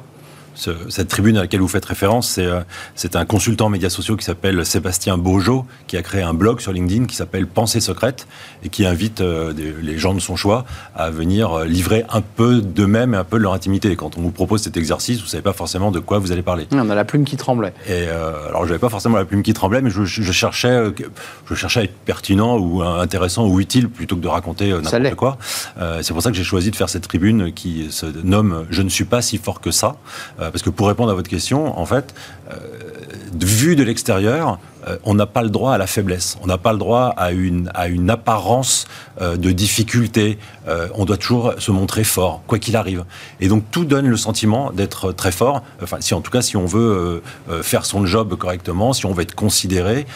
cette 0.55 1.07
tribune 1.07 1.37
à 1.37 1.41
laquelle 1.41 1.61
vous 1.61 1.67
faites 1.67 1.85
référence, 1.85 2.37
euh, 2.37 2.61
c'est 2.95 3.15
un 3.15 3.25
consultant 3.25 3.69
médias 3.69 3.89
sociaux 3.89 4.15
qui 4.15 4.25
s'appelle 4.25 4.65
Sébastien 4.65 5.17
Beaujeau, 5.17 5.65
qui 5.87 5.97
a 5.97 6.01
créé 6.01 6.21
un 6.21 6.33
blog 6.33 6.59
sur 6.59 6.71
LinkedIn 6.71 7.05
qui 7.05 7.15
s'appelle 7.15 7.47
Pensée 7.47 7.79
secrète 7.79 8.27
et 8.63 8.69
qui 8.69 8.85
invite 8.85 9.21
euh, 9.21 9.53
les 9.81 9.97
gens 9.97 10.13
de 10.13 10.19
son 10.19 10.35
choix 10.35 10.65
à 10.95 11.09
venir 11.09 11.51
euh, 11.51 11.65
livrer 11.65 12.05
un 12.09 12.21
peu 12.21 12.61
d'eux-mêmes 12.61 13.13
et 13.13 13.17
un 13.17 13.23
peu 13.23 13.37
de 13.37 13.43
leur 13.43 13.53
intimité. 13.53 13.95
quand 13.95 14.17
on 14.17 14.21
vous 14.21 14.31
propose 14.31 14.61
cet 14.61 14.77
exercice, 14.77 15.19
vous 15.19 15.25
ne 15.25 15.29
savez 15.29 15.43
pas 15.43 15.53
forcément 15.53 15.91
de 15.91 15.99
quoi 15.99 16.19
vous 16.19 16.31
allez 16.31 16.43
parler. 16.43 16.67
On 16.71 16.89
a 16.89 16.95
la 16.95 17.05
plume 17.05 17.25
qui 17.25 17.37
tremblait. 17.37 17.73
Et 17.87 18.07
alors, 18.07 18.63
je 18.63 18.69
n'avais 18.69 18.79
pas 18.79 18.89
forcément 18.89 19.17
la 19.17 19.25
plume 19.25 19.43
qui 19.43 19.53
tremblait, 19.53 19.81
mais 19.81 19.89
je, 19.89 20.03
cherchais, 20.05 20.91
je 21.49 21.55
cherchais 21.55 21.79
à 21.81 21.83
être 21.83 21.95
pertinent 22.05 22.57
ou 22.57 22.81
intéressant 22.81 23.47
ou 23.47 23.59
utile 23.59 23.89
plutôt 23.89 24.15
que 24.15 24.21
de 24.21 24.27
raconter 24.27 24.69
n'importe 24.69 25.15
quoi. 25.15 25.37
c'est 26.01 26.13
pour 26.13 26.21
ça 26.21 26.31
que 26.31 26.37
j'ai 26.37 26.43
choisi 26.43 26.71
de 26.71 26.75
faire 26.75 26.89
cette 26.89 27.07
tribune 27.07 27.53
qui 27.53 27.91
se 27.91 28.05
nomme 28.23 28.65
Je 28.69 28.81
ne 28.81 28.89
suis 28.89 29.05
pas 29.05 29.21
si 29.21 29.37
fort 29.37 29.61
que 29.61 29.71
ça 29.71 29.95
euh, 30.42 30.42
parce 30.51 30.63
que 30.63 30.69
pour 30.69 30.87
répondre 30.87 31.11
à 31.11 31.13
votre 31.13 31.29
question, 31.29 31.77
en 31.77 31.85
fait, 31.85 32.13
euh, 32.51 32.57
vu 33.33 33.75
de 33.75 33.83
l'extérieur, 33.83 34.59
euh, 34.87 34.97
on 35.03 35.13
n'a 35.13 35.25
pas 35.25 35.43
le 35.43 35.49
droit 35.49 35.73
à 35.73 35.77
la 35.77 35.87
faiblesse, 35.87 36.37
on 36.41 36.47
n'a 36.47 36.57
pas 36.57 36.73
le 36.73 36.79
droit 36.79 37.13
à 37.17 37.31
une, 37.31 37.71
à 37.73 37.87
une 37.87 38.09
apparence 38.09 38.85
de 39.21 39.51
difficulté, 39.51 40.39
on 40.95 41.05
doit 41.05 41.17
toujours 41.17 41.53
se 41.59 41.71
montrer 41.71 42.03
fort, 42.03 42.41
quoi 42.47 42.57
qu'il 42.57 42.75
arrive. 42.75 43.05
Et 43.39 43.47
donc 43.47 43.63
tout 43.69 43.85
donne 43.85 44.07
le 44.07 44.17
sentiment 44.17 44.71
d'être 44.71 45.11
très 45.11 45.31
fort, 45.31 45.61
enfin 45.83 45.97
si 45.99 46.15
en 46.15 46.21
tout 46.21 46.31
cas 46.31 46.41
si 46.41 46.57
on 46.57 46.65
veut 46.65 47.21
faire 47.61 47.85
son 47.85 48.07
job 48.07 48.35
correctement, 48.35 48.91
si 48.91 49.05
on 49.05 49.13
veut 49.13 49.21
être 49.21 49.35
considéré, 49.35 50.07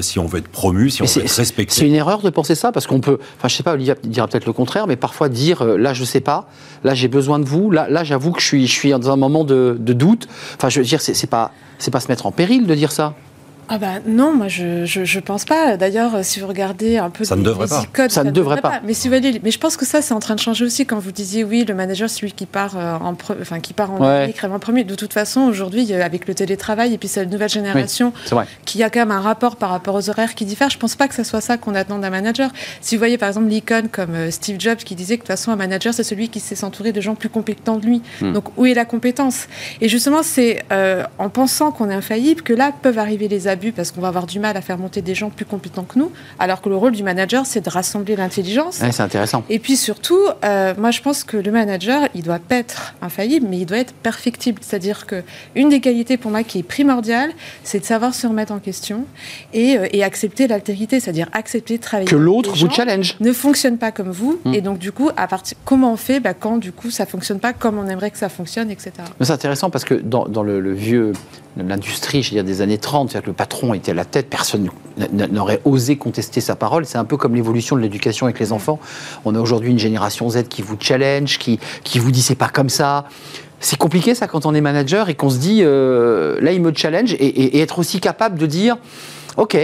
si 0.00 0.18
on 0.18 0.24
veut 0.24 0.38
être 0.38 0.48
promu, 0.48 0.88
si 0.88 1.02
on 1.02 1.04
veut 1.04 1.24
être 1.24 1.30
respecté. 1.30 1.74
C'est 1.74 1.86
une 1.86 1.94
erreur 1.94 2.22
de 2.22 2.30
penser 2.30 2.54
ça, 2.54 2.72
parce 2.72 2.86
qu'on 2.86 3.00
peut, 3.00 3.18
enfin 3.36 3.48
je 3.48 3.56
sais 3.56 3.62
pas, 3.62 3.74
Olivia 3.74 3.96
dira 4.02 4.26
peut-être 4.26 4.46
le 4.46 4.54
contraire, 4.54 4.86
mais 4.86 4.96
parfois 4.96 5.28
dire 5.28 5.62
là 5.64 5.92
je 5.92 6.04
sais 6.04 6.20
pas, 6.20 6.48
là 6.84 6.94
j'ai 6.94 7.08
besoin 7.08 7.38
de 7.38 7.44
vous, 7.44 7.70
là, 7.70 7.86
là 7.90 8.02
j'avoue 8.02 8.32
que 8.32 8.40
je 8.40 8.46
suis, 8.46 8.66
je 8.66 8.72
suis 8.72 8.90
dans 8.90 9.10
un 9.10 9.16
moment 9.16 9.44
de, 9.44 9.76
de 9.78 9.92
doute. 9.92 10.26
Enfin 10.56 10.70
je 10.70 10.80
veux 10.80 10.86
dire, 10.86 11.02
c'est 11.02 11.26
pas, 11.26 11.52
pas 11.92 12.00
se 12.00 12.08
mettre 12.08 12.24
en 12.24 12.32
péril 12.32 12.66
de 12.66 12.74
dire 12.74 12.92
ça. 12.92 13.14
Ah 13.68 13.78
bah 13.78 13.94
non, 14.06 14.32
moi 14.34 14.48
je, 14.48 14.84
je, 14.84 15.04
je 15.04 15.20
pense 15.20 15.44
pas. 15.44 15.76
D'ailleurs, 15.76 16.24
si 16.24 16.40
vous 16.40 16.46
regardez 16.46 16.96
un 16.96 17.10
peu 17.10 17.24
ça 17.24 17.36
ne 17.36 17.42
devrait 17.42 17.66
pas. 17.66 17.84
Codes, 17.92 18.10
ça, 18.10 18.24
ne 18.24 18.30
devrait, 18.30 18.60
pas. 18.60 18.80
Mais 18.84 18.94
si 18.94 19.08
vous 19.08 19.14
allez, 19.14 19.40
mais 19.42 19.50
je 19.50 19.58
pense 19.58 19.76
que 19.76 19.84
ça 19.84 20.00
c'est 20.00 20.14
en 20.14 20.20
train 20.20 20.34
de 20.34 20.40
changer 20.40 20.64
aussi 20.64 20.86
quand 20.86 20.98
vous 20.98 21.12
disiez 21.12 21.44
oui, 21.44 21.64
le 21.64 21.74
manager 21.74 22.08
c'est 22.08 22.22
lui 22.22 22.32
qui 22.32 22.46
part 22.46 22.76
euh, 22.76 22.96
en 22.96 23.14
enfin 23.40 23.60
qui 23.60 23.74
part 23.74 23.92
en 23.92 24.00
ouais. 24.00 24.34
en 24.42 24.58
premier. 24.58 24.84
De 24.84 24.94
toute 24.94 25.12
façon, 25.12 25.42
aujourd'hui 25.42 25.92
avec 25.92 26.26
le 26.26 26.34
télétravail 26.34 26.94
et 26.94 26.98
puis 26.98 27.08
c'est 27.08 27.20
la 27.24 27.30
nouvelle 27.30 27.48
génération 27.48 28.12
qui 28.64 28.82
a 28.82 28.90
quand 28.90 29.00
même 29.00 29.10
un 29.10 29.20
rapport 29.20 29.56
par 29.56 29.70
rapport 29.70 29.94
aux 29.94 30.08
horaires 30.08 30.34
qui 30.34 30.44
diffèrent. 30.44 30.70
Je 30.70 30.78
pense 30.78 30.96
pas 30.96 31.08
que 31.08 31.14
ce 31.14 31.24
soit 31.24 31.40
ça 31.40 31.58
qu'on 31.58 31.74
attend 31.74 31.98
d'un 31.98 32.10
manager. 32.10 32.50
Si 32.80 32.94
vous 32.94 33.00
voyez 33.00 33.18
par 33.18 33.28
exemple 33.28 33.48
l'icône 33.48 33.88
comme 33.88 34.14
euh, 34.14 34.30
Steve 34.30 34.58
Jobs 34.58 34.78
qui 34.78 34.94
disait 34.94 35.16
que 35.16 35.22
de 35.22 35.26
toute 35.26 35.36
façon 35.36 35.50
un 35.50 35.56
manager 35.56 35.92
c'est 35.92 36.04
celui 36.04 36.28
qui 36.28 36.40
sait 36.40 36.54
s'entourer 36.54 36.92
de 36.92 37.00
gens 37.00 37.14
plus 37.14 37.28
compétents 37.28 37.76
de 37.76 37.86
lui. 37.86 38.02
Hmm. 38.22 38.32
Donc 38.32 38.56
où 38.56 38.64
est 38.64 38.74
la 38.74 38.84
compétence? 38.84 39.46
Et 39.80 39.88
justement 39.88 40.22
c'est 40.22 40.64
euh, 40.72 41.04
en 41.18 41.28
pensant 41.28 41.70
qu'on 41.70 41.90
est 41.90 41.94
infaillible 41.94 42.42
que 42.42 42.54
là 42.54 42.72
peuvent 42.82 42.98
arriver 42.98 43.28
les 43.28 43.46
abus 43.48 43.57
parce 43.74 43.92
qu'on 43.92 44.00
va 44.00 44.08
avoir 44.08 44.26
du 44.26 44.38
mal 44.40 44.56
à 44.56 44.60
faire 44.60 44.78
monter 44.78 45.02
des 45.02 45.14
gens 45.14 45.30
plus 45.30 45.44
compétents 45.44 45.84
que 45.84 45.98
nous, 45.98 46.10
alors 46.38 46.60
que 46.60 46.68
le 46.68 46.76
rôle 46.76 46.92
du 46.92 47.02
manager, 47.02 47.46
c'est 47.46 47.60
de 47.64 47.70
rassembler 47.70 48.16
l'intelligence. 48.16 48.80
c'est 48.90 49.00
intéressant. 49.00 49.44
Et 49.48 49.58
puis 49.58 49.76
surtout, 49.76 50.20
euh, 50.44 50.74
moi 50.78 50.90
je 50.90 51.00
pense 51.00 51.24
que 51.24 51.36
le 51.36 51.50
manager, 51.50 52.08
il 52.14 52.22
doit 52.22 52.38
pas 52.38 52.56
être 52.56 52.94
infaillible, 53.02 53.46
mais 53.48 53.58
il 53.58 53.66
doit 53.66 53.78
être 53.78 53.92
perfectible. 53.92 54.60
C'est-à-dire 54.62 55.06
que 55.06 55.22
une 55.54 55.68
des 55.68 55.80
qualités 55.80 56.16
pour 56.16 56.30
moi 56.30 56.42
qui 56.42 56.60
est 56.60 56.62
primordiale, 56.62 57.30
c'est 57.64 57.80
de 57.80 57.84
savoir 57.84 58.14
se 58.14 58.26
remettre 58.26 58.52
en 58.52 58.58
question 58.58 59.04
et, 59.52 59.78
euh, 59.78 59.86
et 59.92 60.02
accepter 60.02 60.46
l'altérité, 60.46 61.00
c'est-dire 61.00 61.28
accepter 61.32 61.78
de 61.78 61.82
travailler. 61.82 62.08
Que 62.08 62.16
l'autre 62.16 62.56
vous 62.56 62.70
challenge. 62.70 63.16
Ne 63.20 63.32
fonctionne 63.32 63.78
pas 63.78 63.92
comme 63.92 64.10
vous, 64.10 64.40
hmm. 64.44 64.54
et 64.54 64.60
donc 64.60 64.78
du 64.78 64.92
coup, 64.92 65.10
à 65.16 65.26
partir, 65.26 65.56
comment 65.64 65.92
on 65.92 65.96
fait 65.96 66.20
bah, 66.20 66.34
quand 66.34 66.58
du 66.58 66.72
coup 66.72 66.90
ça 66.90 67.06
fonctionne 67.06 67.40
pas 67.40 67.52
comme 67.52 67.78
on 67.78 67.88
aimerait 67.88 68.10
que 68.10 68.18
ça 68.18 68.28
fonctionne, 68.28 68.70
etc. 68.70 68.92
C'est 69.20 69.30
intéressant 69.30 69.70
parce 69.70 69.84
que 69.84 69.94
dans, 69.94 70.26
dans 70.26 70.42
le, 70.42 70.60
le 70.60 70.72
vieux 70.72 71.12
l'industrie, 71.66 72.22
je 72.22 72.30
veux 72.30 72.36
dire, 72.36 72.44
des 72.44 72.62
années 72.62 72.78
30, 72.78 73.10
c'est-à-dire 73.10 73.24
que 73.24 73.30
le 73.30 73.36
patron 73.36 73.47
était 73.74 73.92
à 73.92 73.94
la 73.94 74.04
tête, 74.04 74.28
personne 74.28 74.70
n'aurait 75.12 75.60
osé 75.64 75.96
contester 75.96 76.40
sa 76.40 76.56
parole. 76.56 76.86
C'est 76.86 76.98
un 76.98 77.04
peu 77.04 77.16
comme 77.16 77.34
l'évolution 77.34 77.76
de 77.76 77.80
l'éducation 77.80 78.26
avec 78.26 78.38
les 78.40 78.52
enfants. 78.52 78.78
On 79.24 79.34
a 79.34 79.40
aujourd'hui 79.40 79.70
une 79.70 79.78
génération 79.78 80.28
Z 80.28 80.44
qui 80.48 80.62
vous 80.62 80.76
challenge, 80.78 81.38
qui, 81.38 81.58
qui 81.84 81.98
vous 81.98 82.10
dit 82.10 82.22
c'est 82.22 82.34
pas 82.34 82.48
comme 82.48 82.68
ça. 82.68 83.04
C'est 83.60 83.78
compliqué 83.78 84.14
ça 84.14 84.28
quand 84.28 84.46
on 84.46 84.54
est 84.54 84.60
manager 84.60 85.08
et 85.08 85.14
qu'on 85.14 85.30
se 85.30 85.38
dit 85.38 85.60
euh, 85.62 86.38
là 86.40 86.52
il 86.52 86.62
me 86.62 86.72
challenge 86.72 87.12
et, 87.14 87.26
et, 87.26 87.60
être 87.60 87.80
aussi 87.80 87.98
capable 87.98 88.38
de 88.38 88.46
dire 88.46 88.76
ok 89.36 89.56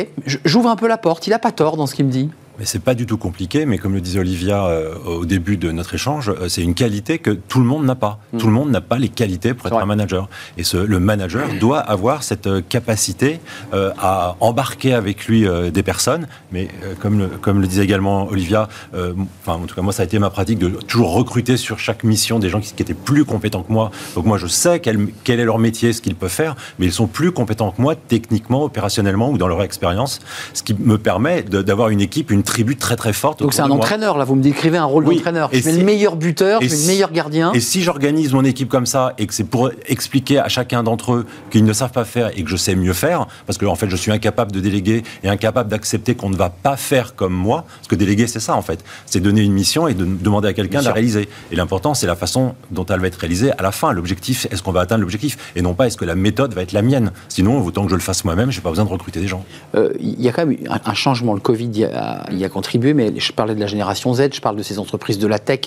j'ouvre 0.44 0.68
un 0.68 0.76
peu 0.76 0.88
la 0.88 0.98
porte, 0.98 1.26
il 1.28 1.32
a 1.32 1.38
pas 1.38 1.52
tort 1.52 1.76
dans 1.76 1.86
ce 1.86 1.94
qu'il 1.94 2.06
me 2.06 2.10
dit. 2.10 2.30
Mais 2.58 2.66
c'est 2.66 2.78
pas 2.78 2.94
du 2.94 3.04
tout 3.04 3.16
compliqué, 3.16 3.66
mais 3.66 3.78
comme 3.78 3.94
le 3.94 4.00
disait 4.00 4.20
Olivia 4.20 4.66
euh, 4.66 4.94
au 5.04 5.24
début 5.24 5.56
de 5.56 5.72
notre 5.72 5.94
échange, 5.94 6.28
euh, 6.28 6.48
c'est 6.48 6.62
une 6.62 6.74
qualité 6.74 7.18
que 7.18 7.30
tout 7.30 7.58
le 7.58 7.66
monde 7.66 7.84
n'a 7.84 7.96
pas. 7.96 8.20
Mm. 8.32 8.38
Tout 8.38 8.46
le 8.46 8.52
monde 8.52 8.70
n'a 8.70 8.80
pas 8.80 8.96
les 8.98 9.08
qualités 9.08 9.54
pour 9.54 9.66
être 9.66 9.76
un 9.76 9.86
manager. 9.86 10.28
Et 10.56 10.62
ce, 10.62 10.76
le 10.76 11.00
manager 11.00 11.48
doit 11.58 11.80
avoir 11.80 12.22
cette 12.22 12.46
euh, 12.46 12.62
capacité 12.68 13.40
à 13.72 14.36
embarquer 14.40 14.94
avec 14.94 15.26
lui 15.26 15.46
des 15.72 15.82
personnes. 15.82 16.26
Mais 16.52 16.68
comme, 17.00 17.18
le, 17.18 17.26
comme 17.26 17.60
le 17.60 17.66
disait 17.66 17.82
également 17.82 18.28
Olivia, 18.28 18.68
enfin 18.92 19.54
en 19.54 19.66
tout 19.66 19.74
cas 19.74 19.82
moi 19.82 19.92
ça 19.92 20.02
a 20.02 20.06
été 20.06 20.18
ma 20.18 20.30
pratique 20.30 20.58
de 20.58 20.68
toujours 20.68 21.12
recruter 21.12 21.56
sur 21.56 21.78
chaque 21.78 22.04
mission 22.04 22.38
des 22.38 22.48
gens 22.48 22.60
qui, 22.60 22.72
qui 22.72 22.82
étaient 22.82 22.94
plus 22.94 23.24
compétents 23.24 23.62
que 23.62 23.72
moi. 23.72 23.90
Donc 24.14 24.26
moi 24.26 24.38
je 24.38 24.46
sais 24.46 24.80
quel, 24.80 25.08
quel 25.24 25.40
est 25.40 25.44
leur 25.44 25.58
métier, 25.58 25.92
ce 25.92 26.00
qu'ils 26.00 26.14
peuvent 26.14 26.30
faire, 26.30 26.54
mais 26.78 26.86
ils 26.86 26.92
sont 26.92 27.06
plus 27.06 27.32
compétents 27.32 27.72
que 27.72 27.82
moi 27.82 27.94
techniquement, 27.96 28.64
opérationnellement 28.64 29.30
ou 29.30 29.38
dans 29.38 29.48
leur 29.48 29.62
expérience, 29.62 30.20
ce 30.52 30.62
qui 30.62 30.74
me 30.74 30.98
permet 30.98 31.42
d'avoir 31.42 31.88
une 31.88 32.00
équipe, 32.00 32.30
une 32.30 32.43
tribu 32.44 32.76
très 32.76 32.96
très 32.96 33.12
forte. 33.12 33.40
Donc 33.40 33.52
c'est 33.52 33.62
un 33.62 33.70
entraîneur, 33.70 34.18
là, 34.18 34.24
vous 34.24 34.34
me 34.34 34.42
décrivez 34.42 34.78
un 34.78 34.84
rôle 34.84 35.04
d'entraîneur. 35.04 35.50
Je 35.52 35.64
mets 35.64 35.76
le 35.76 35.84
meilleur 35.84 36.16
buteur, 36.16 36.60
je 36.62 36.68
mets 36.68 36.80
le 36.80 36.86
meilleur 36.86 37.12
gardien. 37.12 37.52
Et 37.52 37.60
si 37.60 37.82
j'organise 37.82 38.32
mon 38.32 38.44
équipe 38.44 38.68
comme 38.68 38.86
ça 38.86 39.14
et 39.18 39.26
que 39.26 39.34
c'est 39.34 39.44
pour 39.44 39.70
expliquer 39.86 40.38
à 40.38 40.48
chacun 40.48 40.82
d'entre 40.82 41.14
eux 41.14 41.26
qu'ils 41.50 41.64
ne 41.64 41.72
savent 41.72 41.92
pas 41.92 42.04
faire 42.04 42.30
et 42.36 42.42
que 42.44 42.50
je 42.50 42.56
sais 42.56 42.74
mieux 42.74 42.92
faire, 42.92 43.26
parce 43.46 43.58
que 43.58 43.66
en 43.66 43.74
fait 43.74 43.88
je 43.88 43.96
suis 43.96 44.12
incapable 44.12 44.52
de 44.52 44.60
déléguer 44.60 45.02
et 45.22 45.28
incapable 45.28 45.70
d'accepter 45.70 46.14
qu'on 46.14 46.30
ne 46.30 46.36
va 46.36 46.50
pas 46.50 46.76
faire 46.76 47.14
comme 47.14 47.34
moi, 47.34 47.64
parce 47.76 47.88
que 47.88 47.94
déléguer 47.94 48.26
c'est 48.26 48.40
ça 48.40 48.54
en 48.54 48.62
fait, 48.62 48.84
c'est 49.06 49.20
donner 49.20 49.42
une 49.42 49.52
mission 49.52 49.88
et 49.88 49.94
de 49.94 50.04
demander 50.04 50.48
à 50.48 50.52
quelqu'un 50.52 50.80
de 50.80 50.84
la 50.84 50.92
réaliser. 50.92 51.28
Et 51.50 51.56
l'important 51.56 51.94
c'est 51.94 52.06
la 52.06 52.16
façon 52.16 52.54
dont 52.70 52.86
elle 52.86 53.00
va 53.00 53.06
être 53.06 53.16
réalisée 53.16 53.52
à 53.52 53.62
la 53.62 53.72
fin. 53.72 53.92
L'objectif, 53.92 54.46
est-ce 54.50 54.62
qu'on 54.62 54.72
va 54.72 54.80
atteindre 54.80 55.02
l'objectif? 55.02 55.52
Et 55.56 55.62
non 55.62 55.74
pas 55.74 55.86
est-ce 55.86 55.96
que 55.96 56.04
la 56.04 56.14
méthode 56.14 56.54
va 56.54 56.62
être 56.62 56.72
la 56.72 56.82
mienne? 56.82 57.12
Sinon, 57.28 57.64
autant 57.64 57.84
que 57.84 57.90
je 57.90 57.94
le 57.94 58.00
fasse 58.00 58.24
moi-même, 58.24 58.50
je 58.50 58.58
n'ai 58.58 58.62
pas 58.62 58.70
besoin 58.70 58.84
de 58.84 58.90
recruter 58.90 59.20
des 59.20 59.28
gens. 59.28 59.44
Euh, 59.74 59.92
il 60.00 60.20
y 60.20 60.28
a 60.28 60.32
quand 60.32 60.46
même 60.46 60.56
un, 60.68 60.94
changement. 60.94 61.34
Le 61.34 61.40
Covid 61.40 61.68
y 61.68 61.84
a, 61.84 62.24
y 62.38 62.44
a 62.44 62.48
contribué, 62.48 62.94
mais 62.94 63.12
je 63.16 63.32
parlais 63.32 63.54
de 63.54 63.60
la 63.60 63.66
génération 63.66 64.14
Z, 64.14 64.28
je 64.32 64.40
parle 64.40 64.56
de 64.56 64.62
ces 64.62 64.78
entreprises 64.78 65.18
de 65.18 65.26
la 65.26 65.38
tech 65.38 65.60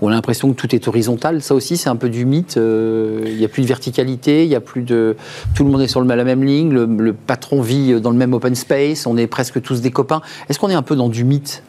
où 0.00 0.06
on 0.06 0.08
a 0.08 0.12
l'impression 0.12 0.50
que 0.50 0.56
tout 0.56 0.74
est 0.74 0.88
horizontal. 0.88 1.42
Ça 1.42 1.54
aussi, 1.54 1.76
c'est 1.76 1.88
un 1.88 1.96
peu 1.96 2.08
du 2.08 2.24
mythe. 2.24 2.56
Euh, 2.56 3.22
il 3.26 3.36
n'y 3.36 3.44
a 3.44 3.48
plus 3.48 3.62
de 3.62 3.68
verticalité, 3.68 4.44
il 4.44 4.50
y 4.50 4.54
a 4.54 4.60
plus 4.60 4.82
de. 4.82 5.16
Tout 5.54 5.64
le 5.64 5.70
monde 5.70 5.82
est 5.82 5.88
sur 5.88 6.02
la 6.02 6.24
même 6.24 6.44
ligne, 6.44 6.72
le, 6.72 7.12
patron 7.12 7.60
vit 7.60 8.00
dans 8.00 8.10
le 8.10 8.16
même 8.16 8.32
open 8.32 8.54
space, 8.54 9.06
on 9.06 9.16
est 9.16 9.26
presque 9.26 9.60
tous 9.60 9.80
des 9.80 9.90
copains. 9.90 10.22
Est-ce 10.48 10.58
qu'on 10.58 10.70
est 10.70 10.74
un 10.74 10.82
peu 10.82 10.96
dans 10.96 11.08
du 11.08 11.24
mythe? 11.24 11.62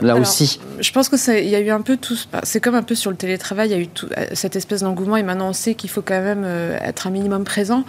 Là 0.00 0.16
aussi 0.16 0.60
Je 0.80 0.92
pense 0.92 1.08
que 1.08 1.16
il 1.40 1.48
y 1.48 1.54
a 1.54 1.60
eu 1.60 1.70
un 1.70 1.80
peu 1.80 1.96
tout. 1.96 2.18
C'est 2.42 2.60
comme 2.60 2.74
un 2.74 2.82
peu 2.82 2.94
sur 2.94 3.10
le 3.10 3.16
télétravail, 3.16 3.68
il 3.68 3.72
y 3.72 3.74
a 3.74 3.78
eu 3.78 3.88
tout, 3.88 4.08
euh, 4.16 4.26
cette 4.34 4.56
espèce 4.56 4.82
d'engouement 4.82 5.16
et 5.16 5.22
maintenant 5.22 5.48
on 5.48 5.52
sait 5.52 5.74
qu'il 5.74 5.90
faut 5.90 6.02
quand 6.02 6.20
même 6.20 6.42
euh, 6.44 6.78
être 6.82 7.06
un 7.06 7.10
minimum 7.10 7.44
présent. 7.44 7.84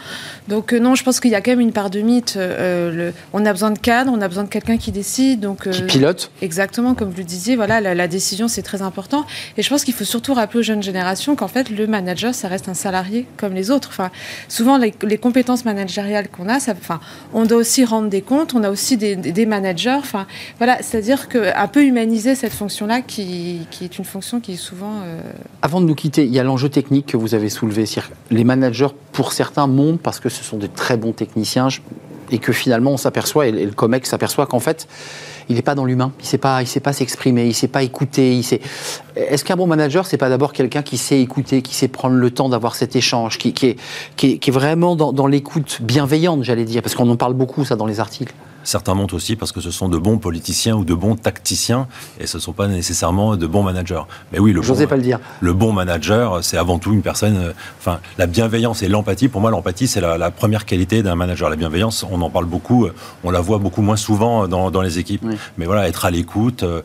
Donc 0.48 0.74
euh, 0.74 0.80
non, 0.80 0.96
je 0.96 1.04
pense 1.04 1.20
qu'il 1.20 1.32
y 1.32 1.36
a 1.36 1.41
quand 1.41 1.52
même 1.52 1.60
une 1.60 1.74
part 1.74 1.89
de 1.89 2.02
mythe. 2.02 2.38
le, 2.38 3.13
on 3.34 3.46
a 3.46 3.52
besoin 3.52 3.72
de 3.72 3.80
cadre, 3.80 4.12
on 4.13 4.22
a 4.22 4.28
besoin 4.28 4.43
de 4.43 4.50
quelqu'un 4.50 4.78
qui 4.78 4.91
décide, 4.91 5.41
donc 5.41 5.70
qui 5.70 5.82
pilote. 5.84 6.32
Exactement, 6.41 6.93
comme 6.93 7.10
vous 7.10 7.17
le 7.17 7.24
disiez, 7.24 7.56
voilà, 7.56 7.82
la, 7.82 8.08
décision 8.08 8.48
c'est 8.48 8.62
très 8.62 8.82
important. 8.82 9.26
Et 9.58 9.62
je 9.62 9.70
pense 9.70 9.84
qu'il 9.84 9.93
faut 9.93 10.06
surtout 10.06 10.34
rappeler 10.34 10.60
aux 10.60 10.63
jeunes 10.63 10.84
générations 10.84 11.36
qu'en 11.36 11.48
fait 11.48 11.70
le 11.70 11.88
manager 11.88 12.34
ça 12.34 12.48
reste 12.48 12.70
un 12.70 12.74
salarié 12.74 13.26
comme 13.38 13.54
les 13.54 13.70
autres. 13.72 13.89
Enfin, 13.91 14.12
souvent 14.48 14.78
les, 14.78 14.91
compétences 15.17 15.65
managériales 15.65 16.30
qu'on 16.30 16.48
a, 16.48 16.60
ça, 16.60 16.74
enfin, 16.80 17.00
on 17.34 17.46
doit 17.46 17.58
aussi 17.58 17.84
rendre 17.84 18.10
des 18.10 18.22
comptes, 18.22 18.54
on 18.54 18.63
a 18.63 18.70
aussi 18.70 18.98
des, 18.98 19.15
des 19.15 19.46
managers. 19.46 19.98
Enfin, 19.98 20.28
voilà, 20.58 20.78
c'est-à-dire 20.82 21.28
qu'un 21.28 21.46
peu 21.71 21.83
humaniser 21.83 22.36
cette 22.36 22.53
fonction-là 22.53 23.01
qui, 23.01 23.67
est 23.81 23.97
une 23.97 24.05
fonction 24.05 24.39
qui 24.39 24.53
est 24.53 24.57
souvent... 24.57 25.01
Euh, 25.03 25.21
Avant 25.62 25.81
de 25.81 25.86
nous 25.86 25.95
quitter, 25.95 26.25
il 26.25 26.33
y 26.33 26.39
a 26.39 26.43
l'enjeu 26.43 26.69
technique 26.69 27.05
que 27.07 27.17
vous 27.17 27.36
avez 27.36 27.49
soulevé. 27.49 27.86
Les 28.31 28.43
managers, 28.43 28.88
pour 29.12 29.31
certains, 29.31 29.67
montent 29.67 30.01
parce 30.01 30.19
que 30.19 30.29
ce 30.29 30.43
sont 30.43 30.57
des 30.57 30.69
très 30.69 30.97
bons 30.97 31.13
techniciens 31.13 31.67
et 32.31 32.39
que 32.39 32.51
finalement 32.51 32.91
on 32.91 32.97
s'aperçoit, 32.97 33.47
et 33.47 33.51
le 33.51 33.71
COMEX 33.71 34.10
s'aperçoit 34.10 34.45
qu'en 34.47 34.60
fait, 34.60 34.88
il 35.49 35.55
n'est 35.55 35.62
pas 35.62 35.75
dans 35.75 35.86
l'humain, 35.86 36.12
il 36.19 36.23
ne 36.23 36.27
sait 36.27 36.38
pas, 36.38 36.93
s'exprimer, 36.93 37.43
il 37.43 37.49
ne 37.49 37.53
sait 37.53 37.69
pas 37.69 37.83
écouter. 37.83 38.41
Sait... 38.41 38.60
Est-ce 39.15 39.45
qu'un 39.45 39.55
bon 39.55 39.67
manager, 39.67 40.05
c'est 40.05 40.17
pas 40.17 40.29
d'abord 40.29 40.51
quelqu'un 40.51 40.81
qui 40.81 40.97
sait 40.97 41.21
écouter, 41.21 41.62
qui 41.62 41.73
sait 41.73 41.88
prendre 41.88 42.15
le 42.15 42.31
temps 42.31 42.49
d'avoir 42.49 42.75
cet 42.75 42.95
échange, 42.95 43.38
qui, 43.38 43.49
est, 43.49 43.77
qui, 44.17 44.39
est, 44.45 44.51
vraiment 44.51 44.95
dans 44.95 45.27
l'écoute 45.27 45.79
bienveillante, 45.81 46.43
j'allais 46.43 46.65
dire, 46.65 46.81
parce 46.81 46.95
qu'on 46.95 47.10
en 47.10 47.15
parle 47.15 47.33
beaucoup 47.33 47.63
ça 47.63 47.75
dans 47.75 47.86
les 47.86 47.99
articles. 47.99 48.33
Certains 48.67 48.95
montent 48.95 49.13
aussi 49.13 49.38
parce 49.38 49.53
que 49.53 49.62
ce 49.62 49.71
sont 49.71 49.88
de 49.88 49.97
bons 49.97 50.17
politiciens 50.17 50.75
ou 50.75 50.84
de 50.84 50.93
bons 50.93 51.15
tacticiens 51.15 51.88
et 52.19 52.27
ce 52.27 52.36
ne 52.36 52.41
sont 52.41 52.51
pas 52.51 52.67
nécessairement 52.67 53.38
de 53.38 53.47
bons 53.47 53.63
managers. 53.63 54.01
Mais 54.34 54.39
oui, 54.39 54.51
le 54.51 54.60
bon, 54.60 54.88
pas 54.88 54.97
le 54.97 55.01
dire. 55.01 55.21
Le 55.39 55.53
bon 55.53 55.71
manager, 55.71 56.43
c'est 56.43 56.58
avant 56.58 56.77
tout 56.77 56.91
une 56.91 57.01
personne. 57.01 57.38
Euh, 57.38 57.53
enfin, 57.80 58.01
la 58.17 58.27
bienveillance 58.27 58.84
et 58.84 58.89
l'empathie. 58.89 59.30
Pour 59.30 59.39
moi, 59.39 59.51
l'empathie, 59.51 59.88
c'est 59.88 60.01
la, 60.01 60.32
première 60.32 60.65
qualité 60.65 61.01
d'un 61.01 61.15
manager. 61.15 61.49
La 61.49 61.56
bienveillance, 61.56 62.06
on 62.12 62.21
en 62.21 62.30
parle 62.30 62.43
beaucoup, 62.43 62.88
euh, 62.88 62.93
on 63.23 63.32
la 63.32 63.39
voit 63.39 63.58
beaucoup 63.58 63.82
moins 63.82 63.95
souvent 63.95 64.49
dans, 64.49 64.69
dans 64.69 64.82
les 64.82 64.99
équipes. 64.99 65.23
Mais 65.58 65.65
voilà, 65.65 65.88
être 65.88 66.03
à 66.03 66.12
l'écoute, 66.12 66.63
euh, 66.63 66.82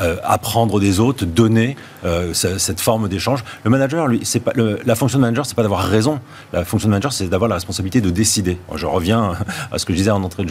euh, 0.00 0.16
apprendre 0.22 0.78
des 0.78 1.00
autres, 1.00 1.24
donner 1.24 1.76
euh, 2.04 2.32
cette 2.32 2.80
forme 2.80 3.08
d'échange. 3.08 3.44
Le 3.64 3.70
manager, 3.70 4.06
lui, 4.06 4.20
c'est 4.22 4.40
pas 4.40 4.52
la 4.56 4.94
fonction 4.94 5.18
de 5.18 5.22
manager, 5.22 5.46
c'est 5.46 5.54
pas 5.54 5.62
d'avoir 5.62 5.84
raison. 5.84 6.20
La 6.52 6.64
fonction 6.64 6.88
de 6.88 6.90
manager, 6.90 7.12
c'est 7.12 7.26
d'avoir 7.26 7.48
la 7.48 7.56
responsabilité 7.56 8.00
de 8.00 8.10
décider. 8.10 8.58
Je 8.74 8.86
reviens 8.86 9.32
à 9.72 9.78
ce 9.78 9.84
que 9.84 9.92
je 9.92 9.98
disais 9.98 10.10
en 10.10 10.22
entrée 10.22 10.43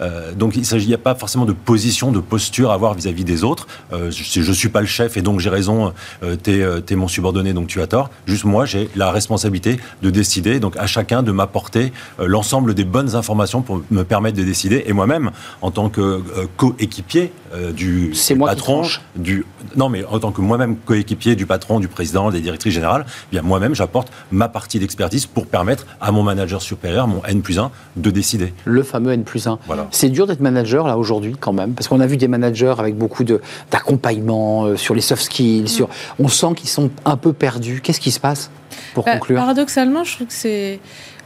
euh, 0.00 0.32
donc 0.32 0.56
il 0.56 0.86
n'y 0.86 0.94
a 0.94 0.98
pas 0.98 1.14
forcément 1.14 1.44
de 1.44 1.52
position, 1.52 2.12
de 2.12 2.20
posture 2.20 2.70
à 2.70 2.74
avoir 2.74 2.94
vis-à-vis 2.94 3.24
des 3.24 3.44
autres. 3.44 3.66
Euh, 3.92 4.10
je 4.10 4.40
ne 4.40 4.54
suis 4.54 4.68
pas 4.68 4.80
le 4.80 4.86
chef 4.86 5.16
et 5.16 5.22
donc 5.22 5.40
j'ai 5.40 5.50
raison, 5.50 5.92
euh, 6.22 6.36
tu 6.42 6.62
es, 6.92 6.96
mon 6.96 7.08
subordonné 7.08 7.52
donc 7.52 7.66
tu 7.68 7.80
as 7.80 7.86
tort. 7.86 8.10
Juste 8.26 8.44
moi, 8.44 8.64
j'ai 8.64 8.88
la 8.96 9.10
responsabilité 9.10 9.78
de 10.02 10.10
décider, 10.10 10.60
donc 10.60 10.76
à 10.76 10.86
chacun 10.86 11.22
de 11.22 11.32
m'apporter 11.32 11.92
l'ensemble 12.18 12.74
des 12.74 12.84
bonnes 12.84 13.14
informations 13.14 13.62
pour 13.62 13.82
me 13.90 14.02
permettre 14.02 14.36
de 14.36 14.44
décider. 14.44 14.84
Et 14.86 14.92
moi-même, 14.92 15.30
en 15.62 15.70
tant 15.70 15.88
que 15.88 16.22
coéquipier 16.56 17.32
du, 17.72 18.12
patron, 18.38 18.82
du 19.16 19.44
non 19.76 19.88
mais 19.88 20.04
en 20.04 20.18
tant 20.18 20.32
que 20.32 20.40
moi-même 20.40 20.76
coéquipier 20.76 21.36
du 21.36 21.46
patron, 21.46 21.80
du 21.80 21.88
président, 21.88 22.30
des 22.30 22.40
directrices 22.40 22.74
générales, 22.74 23.06
eh 23.08 23.30
bien 23.32 23.42
moi-même 23.42 23.74
j'apporte 23.74 24.12
ma 24.30 24.48
partie 24.48 24.78
d'expertise 24.78 25.26
pour 25.26 25.46
permettre 25.46 25.86
à 26.00 26.12
mon 26.12 26.22
manager 26.22 26.62
supérieur, 26.62 27.08
mon 27.08 27.24
N 27.24 27.42
plus 27.42 27.58
1, 27.58 27.70
de 27.96 28.10
décider. 28.10 28.52
Le 28.64 28.82
fameux 28.82 29.12
N 29.12 29.24
plus 29.24 29.48
c'est 29.90 30.08
dur 30.08 30.26
d'être 30.26 30.40
manager 30.40 30.86
là 30.86 30.98
aujourd'hui 30.98 31.36
quand 31.38 31.52
même, 31.52 31.74
parce 31.74 31.88
qu'on 31.88 32.00
a 32.00 32.06
vu 32.06 32.16
des 32.16 32.28
managers 32.28 32.74
avec 32.78 32.96
beaucoup 32.96 33.24
d'accompagnement 33.24 34.64
euh, 34.64 34.76
sur 34.76 34.94
les 34.94 35.00
soft 35.00 35.22
skills. 35.22 35.62
Mm. 35.62 35.68
Sur, 35.68 35.88
on 36.18 36.28
sent 36.28 36.54
qu'ils 36.56 36.68
sont 36.68 36.90
un 37.04 37.16
peu 37.16 37.32
perdus. 37.32 37.80
Qu'est-ce 37.82 38.00
qui 38.00 38.10
se 38.10 38.20
passe 38.20 38.50
pour 38.94 39.04
bah, 39.04 39.14
conclure? 39.14 39.38
Paradoxalement, 39.38 40.04
je 40.04 40.14
trouve 40.14 40.26
que 40.26 40.32
c'est 40.32 40.80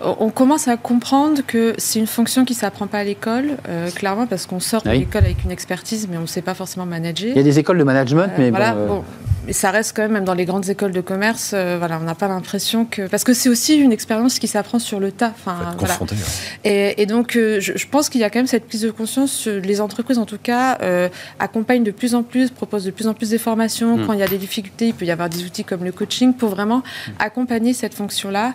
on 0.05 0.31
commence 0.31 0.69
à 0.69 0.77
comprendre 0.77 1.43
que 1.47 1.75
c'est 1.79 1.99
une 1.99 2.07
fonction 2.07 2.45
qui 2.45 2.55
ne 2.55 2.59
s'apprend 2.59 2.87
pas 2.87 2.99
à 2.99 3.05
l'école, 3.05 3.57
euh, 3.69 3.91
clairement, 3.91 4.27
parce 4.27 4.47
qu'on 4.47 4.61
sort 4.61 4.83
de 4.83 4.91
l'école 4.91 5.25
avec 5.25 5.45
une 5.45 5.51
expertise, 5.51 6.09
mais 6.11 6.17
on 6.17 6.23
ne 6.23 6.27
sait 6.27 6.43
pas 6.43 6.55
forcément 6.55 6.87
manager. 6.87 7.31
Il 7.31 7.37
y 7.37 7.41
a 7.41 7.43
des 7.43 7.59
écoles 7.59 7.79
de 7.79 7.85
management, 7.85 8.29
euh, 8.29 8.39
mais 8.39 8.51
voilà, 8.51 8.75
bon, 8.75 9.05
mais 9.47 9.53
ça 9.53 9.71
reste 9.71 9.97
quand 9.97 10.03
même, 10.03 10.13
même 10.13 10.25
dans 10.25 10.35
les 10.35 10.45
grandes 10.45 10.69
écoles 10.69 10.93
de 10.93 11.01
commerce, 11.01 11.53
euh, 11.55 11.77
voilà, 11.79 11.99
on 12.01 12.05
n'a 12.05 12.15
pas 12.15 12.29
l'impression 12.29 12.85
que. 12.85 13.09
Parce 13.09 13.25
que 13.25 13.33
c'est 13.33 13.49
aussi 13.49 13.77
une 13.77 13.93
expérience 13.93 14.39
qui 14.39 14.47
s'apprend 14.47 14.79
sur 14.79 15.01
le 15.01 15.11
tas. 15.11 15.33
Enfin, 15.35 15.75
voilà. 15.79 15.99
et, 16.65 17.03
et, 17.03 17.07
donc, 17.07 17.37
euh, 17.37 17.61
je, 17.61 17.87
pense 17.87 18.09
qu'il 18.09 18.21
y 18.21 18.25
a 18.25 18.31
quand 18.31 18.39
même 18.39 18.47
cette 18.47 18.67
prise 18.67 18.83
de 18.83 18.91
conscience. 18.91 19.47
Les 19.47 19.81
entreprises, 19.81 20.19
en 20.19 20.27
tout 20.27 20.39
cas, 20.41 20.79
euh, 20.83 21.09
accompagnent 21.39 21.83
de 21.83 21.91
plus 21.91 22.15
en 22.15 22.23
plus, 22.23 22.51
proposent 22.51 22.85
de 22.85 22.91
plus 22.91 23.09
en 23.09 23.15
plus 23.15 23.31
des 23.31 23.39
formations. 23.39 23.97
Mm. 23.97 24.07
Quand 24.07 24.13
il 24.13 24.21
y 24.21 24.23
a 24.23 24.29
des 24.29 24.39
difficultés, 24.39 24.89
il 24.89 24.95
peut 24.95 25.05
y 25.05 25.11
avoir 25.11 25.29
des 25.29 25.45
outils 25.45 25.65
comme 25.65 25.85
le 25.85 25.93
coaching 25.93 26.35
pour 26.35 26.51
vraiment 26.51 26.79
mm. 26.79 27.11
accompagner 27.19 27.73
cette 27.73 27.95
fonction-là 27.95 28.55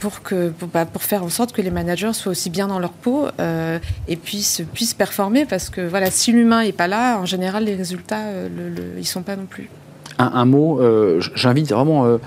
pour, 0.00 0.22
que, 0.22 0.50
pour, 0.50 0.68
bah, 0.68 0.84
pour, 0.84 1.02
faire 1.02 1.22
en 1.22 1.28
sorte 1.28 1.52
que 1.52 1.62
les 1.62 1.70
managers 1.70 2.12
soient 2.12 2.32
aussi 2.32 2.50
bien 2.50 2.66
dans 2.66 2.78
leur 2.78 2.92
peau 2.92 3.28
et 4.08 4.16
puissent, 4.16 4.62
puissent 4.72 4.94
performer. 4.94 5.44
Parce 5.46 5.70
que 5.70 5.80
voilà, 5.80 6.10
si 6.10 6.32
l'humain 6.32 6.64
n'est 6.64 6.72
pas 6.72 6.88
là, 6.88 7.18
en 7.18 7.26
général, 7.26 7.64
les 7.64 7.74
résultats, 7.74 8.32
le, 8.32 8.94
ils 8.96 9.00
ne 9.00 9.04
sont 9.04 9.22
pas 9.22 9.36
non 9.36 9.46
plus 9.46 9.68
un, 10.22 10.44
mot, 10.44 10.80
euh, 10.80 11.20
j'invite 11.34 11.70
vraiment 11.72 12.06
euh, 12.06 12.18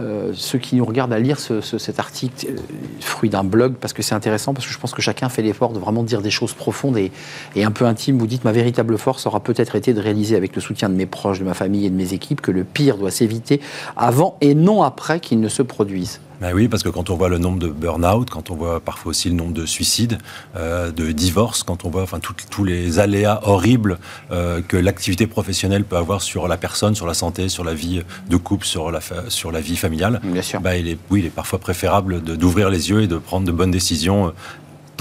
euh, 0.00 0.32
ceux 0.34 0.58
qui 0.58 0.76
nous 0.76 0.84
regardent 0.84 1.12
à 1.12 1.18
lire 1.18 1.38
cet 1.38 1.98
article, 1.98 2.54
fruit 3.00 3.30
d'un 3.30 3.44
blog, 3.44 3.74
parce 3.80 3.92
que 3.92 4.02
c'est 4.02 4.14
intéressant, 4.14 4.54
parce 4.54 4.66
que 4.66 4.72
je 4.72 4.78
pense 4.78 4.92
que 4.92 5.02
chacun 5.02 5.28
fait 5.28 5.42
l'effort 5.42 5.72
de 5.72 5.78
vraiment 5.78 6.02
dire 6.02 6.22
des 6.22 6.30
choses 6.30 6.54
profondes 6.54 6.96
et, 6.96 7.12
et 7.54 7.64
un 7.64 7.70
peu 7.70 7.84
intimes. 7.84 8.18
Vous 8.18 8.26
dites, 8.26 8.44
ma 8.44 8.52
véritable 8.52 8.96
force 8.98 9.26
aura 9.26 9.40
peut-être 9.40 9.76
été 9.76 9.92
de 9.94 10.00
réaliser 10.00 10.36
avec 10.36 10.54
le 10.54 10.60
soutien 10.60 10.88
de 10.88 10.94
mes 10.94 11.06
proches, 11.06 11.38
de 11.38 11.44
ma 11.44 11.54
famille 11.54 11.86
et 11.86 11.90
de 11.90 11.96
mes 11.96 12.14
équipes 12.14 12.40
que 12.40 12.50
le 12.50 12.64
pire 12.64 12.96
doit 12.96 13.10
s'éviter 13.10 13.60
avant 13.96 14.36
et 14.40 14.54
non 14.54 14.82
après 14.82 15.20
qu'il 15.20 15.40
ne 15.40 15.48
se 15.48 15.62
produise. 15.62 16.20
Ben 16.42 16.52
oui, 16.52 16.66
parce 16.66 16.82
que 16.82 16.88
quand 16.88 17.08
on 17.08 17.14
voit 17.14 17.28
le 17.28 17.38
nombre 17.38 17.60
de 17.60 17.68
burn-out, 17.68 18.28
quand 18.28 18.50
on 18.50 18.56
voit 18.56 18.80
parfois 18.80 19.10
aussi 19.10 19.28
le 19.28 19.36
nombre 19.36 19.52
de 19.52 19.64
suicides, 19.64 20.18
euh, 20.56 20.90
de 20.90 21.12
divorces, 21.12 21.62
quand 21.62 21.84
on 21.84 21.88
voit 21.88 22.02
enfin 22.02 22.18
tous 22.50 22.64
les 22.64 22.98
aléas 22.98 23.40
horribles 23.44 23.98
euh, 24.32 24.60
que 24.60 24.76
l'activité 24.76 25.28
professionnelle 25.28 25.84
peut 25.84 25.96
avoir 25.96 26.20
sur 26.20 26.48
la 26.48 26.56
personne, 26.56 26.96
sur 26.96 27.06
la 27.06 27.14
santé, 27.14 27.48
sur 27.48 27.62
la 27.62 27.74
vie 27.74 28.02
de 28.28 28.36
couple, 28.36 28.66
sur 28.66 28.90
la, 28.90 28.98
sur 29.28 29.52
la 29.52 29.60
vie 29.60 29.76
familiale, 29.76 30.20
Bien 30.24 30.42
sûr. 30.42 30.60
Ben 30.60 30.74
il 30.74 30.88
est, 30.88 30.98
oui, 31.10 31.20
il 31.20 31.26
est 31.26 31.30
parfois 31.30 31.60
préférable 31.60 32.20
d'ouvrir 32.20 32.70
les 32.70 32.90
yeux 32.90 33.02
et 33.02 33.06
de 33.06 33.18
prendre 33.18 33.46
de 33.46 33.52
bonnes 33.52 33.70
décisions 33.70 34.32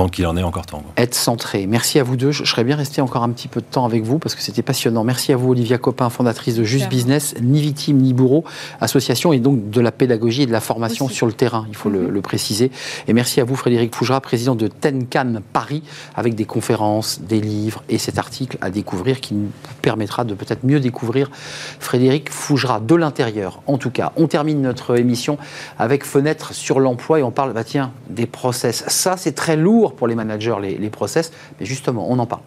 tant 0.01 0.09
qu'il 0.09 0.25
en 0.25 0.35
est 0.35 0.41
encore 0.41 0.65
temps. 0.65 0.83
Être 0.97 1.13
centré. 1.13 1.67
Merci 1.67 1.99
à 1.99 2.03
vous 2.03 2.17
deux. 2.17 2.31
Je, 2.31 2.43
serais 2.43 2.63
bien 2.63 2.75
resté 2.75 3.01
encore 3.01 3.21
un 3.21 3.29
petit 3.29 3.47
peu 3.47 3.61
de 3.61 3.65
temps 3.65 3.85
avec 3.85 4.03
vous 4.03 4.17
parce 4.17 4.33
que 4.33 4.41
c'était 4.41 4.63
passionnant. 4.63 5.03
Merci 5.03 5.31
à 5.31 5.37
vous, 5.37 5.51
Olivia 5.51 5.77
Copin, 5.77 6.09
fondatrice 6.09 6.55
de 6.55 6.63
Just 6.63 6.89
Business, 6.89 7.35
ni 7.39 7.61
victime 7.61 7.97
ni 7.97 8.13
bourreau, 8.13 8.43
association 8.79 9.31
et 9.31 9.39
donc 9.39 9.69
de 9.69 9.79
la 9.79 9.91
pédagogie 9.91 10.43
et 10.43 10.45
de 10.47 10.51
la 10.51 10.59
formation 10.59 11.07
sur 11.07 11.27
le 11.27 11.33
terrain, 11.33 11.67
il 11.69 11.75
faut 11.75 11.89
le, 11.89 12.07
mhm. 12.07 12.21
préciser. 12.21 12.71
Et 13.07 13.13
merci 13.13 13.41
à 13.41 13.43
vous, 13.43 13.55
Frédéric 13.55 13.93
Fougera, 13.93 14.21
président 14.21 14.55
de 14.55 14.67
Tenkan 14.67 15.41
Paris, 15.53 15.83
avec 16.15 16.33
des 16.33 16.45
conférences, 16.45 17.21
des 17.21 17.39
livres 17.39 17.83
et 17.87 17.99
cet 17.99 18.17
article 18.17 18.57
à 18.61 18.71
découvrir 18.71 19.21
qui 19.21 19.35
nous 19.35 19.49
permettra 19.83 20.23
de 20.23 20.33
peut-être 20.33 20.63
mieux 20.63 20.79
découvrir 20.79 21.29
Frédéric 21.79 22.31
Fougera 22.31 22.79
de 22.79 22.95
l'intérieur. 22.95 23.61
En 23.67 23.77
tout 23.77 23.91
cas, 23.91 24.13
on 24.15 24.25
termine 24.25 24.61
notre 24.61 24.97
émission 24.97 25.37
avec 25.77 26.05
Fenêtre 26.05 26.55
sur 26.55 26.79
l'emploi 26.79 27.19
et 27.19 27.23
on 27.23 27.31
parle, 27.31 27.53
bah 27.53 27.63
tiens, 27.63 27.91
des 28.09 28.25
process. 28.25 28.83
Ça, 28.87 29.15
c'est 29.15 29.33
très 29.33 29.55
lourd 29.55 29.90
pour 29.91 30.07
les 30.07 30.15
managers, 30.15 30.55
les, 30.61 30.89
process, 30.89 31.31
mais 31.59 31.65
justement, 31.65 32.09
on 32.09 32.19
en 32.19 32.25
parle. 32.25 32.41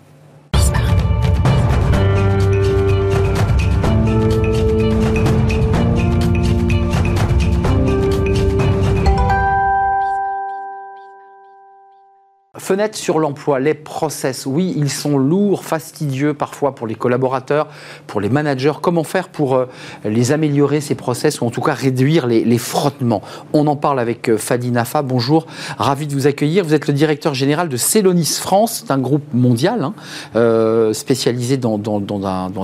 Fenêtre 12.57 12.97
sur 12.97 13.19
l'emploi, 13.19 13.59
les 13.59 13.75
process, 13.75 14.47
oui, 14.47 14.75
ils 14.77 14.91
sont 14.91 15.19
lourds, 15.19 15.65
fastidieux 15.65 16.35
parfois 16.35 16.77
pour 16.77 16.87
les 16.87 16.95
collaborateurs, 16.95 17.67
pour 18.07 18.21
les 18.21 18.29
managers. 18.29 18.75
Comment 18.81 19.03
faire 19.03 19.29
pour 19.29 19.57
euh, 19.57 19.67
les 20.05 20.31
améliorer, 20.31 20.81
ces 20.81 20.95
process, 20.95 21.41
ou 21.41 21.47
en 21.47 21.51
tout 21.51 21.61
cas 21.61 21.75
réduire 21.75 22.29
les, 22.29 22.59
frottements? 22.59 23.23
On 23.53 23.67
en 23.67 23.75
parle 23.75 23.99
avec 23.99 24.29
euh, 24.29 24.39
Fadi 24.39 24.71
Nafa. 24.71 25.03
Bonjour, 25.03 25.49
ravi 25.79 26.07
de 26.07 26.15
vous 26.15 26.29
accueillir. 26.29 26.65
Vous 26.65 26.75
êtes 26.75 26.87
le 26.87 26.95
directeur 26.95 27.35
général 27.35 27.69
de 27.69 27.77
Celonis 27.77 28.39
France, 28.41 28.85
c'est 28.85 28.93
un 28.93 28.99
groupe 28.99 29.25
mondial 29.35 29.83
hein, 29.83 29.95
euh, 30.37 30.93
spécialisé 30.93 31.57
dans, 31.57 31.81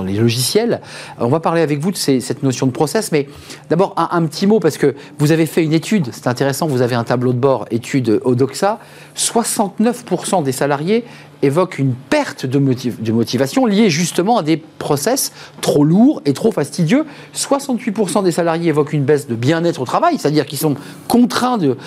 les 0.05 0.13
logiciels. 0.13 0.79
On 1.19 1.27
va 1.27 1.41
parler 1.41 1.61
avec 1.61 1.79
vous 1.79 1.91
de 1.91 1.97
cette 1.97 2.43
notion 2.43 2.65
de 2.65 2.71
process, 2.71 3.11
mais 3.11 3.27
d'abord 3.69 3.93
un, 3.97 4.25
petit 4.25 4.47
mot, 4.47 4.61
parce 4.61 4.77
que 4.77 4.95
vous 5.19 5.33
avez 5.33 5.45
fait 5.47 5.65
une 5.65 5.73
étude, 5.73 6.11
c'est 6.13 6.27
intéressant, 6.27 6.65
vous 6.65 6.81
avez 6.81 6.95
un 6.95 7.03
tableau 7.03 7.33
de 7.33 7.39
bord, 7.39 7.65
étude 7.71 8.21
Odoxa, 8.23 8.79
69 9.15 9.80
9% 9.81 10.43
des 10.43 10.51
salariés 10.51 11.05
évoquent 11.41 11.79
une 11.79 11.93
perte 11.93 12.45
de, 12.45 12.59
motivation 13.11 13.65
liée 13.65 13.89
justement 13.89 14.37
à 14.37 14.43
des 14.43 14.57
process 14.57 15.31
trop 15.61 15.83
lourds 15.83 16.21
et 16.25 16.33
trop 16.33 16.51
fastidieux. 16.51 17.05
68% 17.35 18.23
des 18.23 18.31
salariés 18.31 18.69
évoquent 18.69 18.93
une 18.93 19.03
baisse 19.03 19.27
de 19.27 19.35
bien-être 19.35 19.81
au 19.81 19.85
travail, 19.85 20.17
c'est-à-dire 20.19 20.45
qu'ils 20.45 20.59
sont 20.59 20.75
contraints 21.07 21.57
de, 21.57 21.77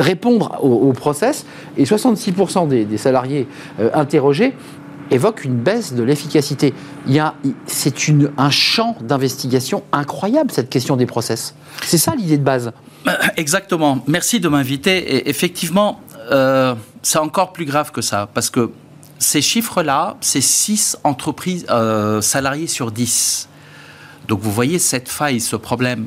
répondre 0.00 0.58
au, 0.62 0.92
process, 0.92 1.46
et 1.76 1.84
66% 1.84 2.68
des, 2.68 2.98
salariés 2.98 3.48
euh, 3.80 3.90
interrogés 3.94 4.54
évoque 5.10 5.44
une 5.44 5.56
baisse 5.56 5.92
de 5.92 6.02
l'efficacité. 6.02 6.72
C'est 7.66 7.94
un 8.38 8.50
champ 8.50 8.96
d'investigation 9.02 9.82
incroyable, 9.92 10.50
cette 10.50 10.70
question 10.70 10.96
des 10.96 11.06
process. 11.06 11.54
C'est 11.84 11.98
ça 11.98 12.14
l'idée 12.16 12.38
de 12.38 12.44
base. 12.44 12.72
Exactement. 13.36 13.98
Merci 14.06 14.40
de 14.40 14.48
m'inviter. 14.48 15.28
Effectivement, 15.28 16.00
euh, 16.30 16.74
c'est 17.02 17.18
encore 17.18 17.52
plus 17.52 17.64
grave 17.64 17.90
que 17.90 18.00
ça, 18.02 18.28
parce 18.32 18.50
que 18.50 18.70
ces 19.18 19.42
chiffres-là, 19.42 20.16
c'est 20.20 20.40
6 20.40 20.98
entreprises 21.04 21.66
euh, 21.70 22.20
salariés 22.20 22.66
sur 22.66 22.90
10. 22.90 23.48
Donc 24.28 24.40
vous 24.40 24.52
voyez 24.52 24.78
cette 24.78 25.08
faille, 25.08 25.40
ce 25.40 25.56
problème. 25.56 26.06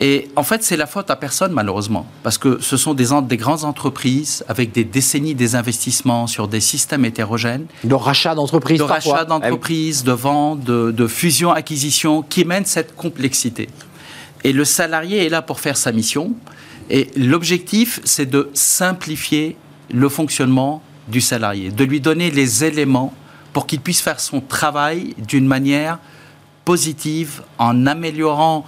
Et 0.00 0.28
en 0.36 0.42
fait, 0.42 0.62
c'est 0.62 0.76
la 0.76 0.86
faute 0.86 1.10
à 1.10 1.16
personne, 1.16 1.52
malheureusement, 1.52 2.06
parce 2.22 2.36
que 2.36 2.58
ce 2.60 2.76
sont 2.76 2.92
des, 2.92 3.08
des 3.22 3.36
grandes 3.38 3.64
entreprises 3.64 4.44
avec 4.46 4.72
des 4.72 4.84
décennies 4.84 5.34
des 5.34 5.54
investissements 5.54 6.26
sur 6.26 6.48
des 6.48 6.60
systèmes 6.60 7.04
hétérogènes. 7.06 7.66
De 7.82 7.94
rachat 7.94 8.34
d'entreprises, 8.34 8.78
De 8.78 8.82
rachat 8.82 9.24
d'entreprises, 9.24 10.04
de 10.04 10.12
vente, 10.12 10.60
de, 10.62 10.90
de 10.90 11.06
fusion-acquisition, 11.06 12.22
qui 12.22 12.44
mènent 12.44 12.66
cette 12.66 12.94
complexité. 12.94 13.68
Et 14.44 14.52
le 14.52 14.66
salarié 14.66 15.24
est 15.24 15.30
là 15.30 15.40
pour 15.40 15.60
faire 15.60 15.78
sa 15.78 15.92
mission. 15.92 16.34
Et 16.90 17.10
l'objectif, 17.16 18.00
c'est 18.04 18.26
de 18.26 18.50
simplifier 18.54 19.56
le 19.90 20.08
fonctionnement 20.08 20.82
du 21.08 21.20
salarié, 21.20 21.70
de 21.70 21.84
lui 21.84 22.00
donner 22.00 22.30
les 22.30 22.64
éléments 22.64 23.12
pour 23.52 23.66
qu'il 23.66 23.80
puisse 23.80 24.00
faire 24.00 24.20
son 24.20 24.40
travail 24.40 25.14
d'une 25.18 25.46
manière 25.46 25.98
positive 26.64 27.42
en 27.58 27.86
améliorant 27.86 28.66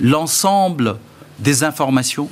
l'ensemble 0.00 0.96
des 1.38 1.64
informations 1.64 2.28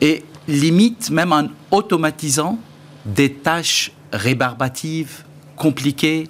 et 0.00 0.24
limite 0.48 1.10
même 1.10 1.32
en 1.32 1.48
automatisant 1.70 2.58
des 3.06 3.32
tâches 3.32 3.92
rébarbatives, 4.12 5.24
compliquées, 5.56 6.28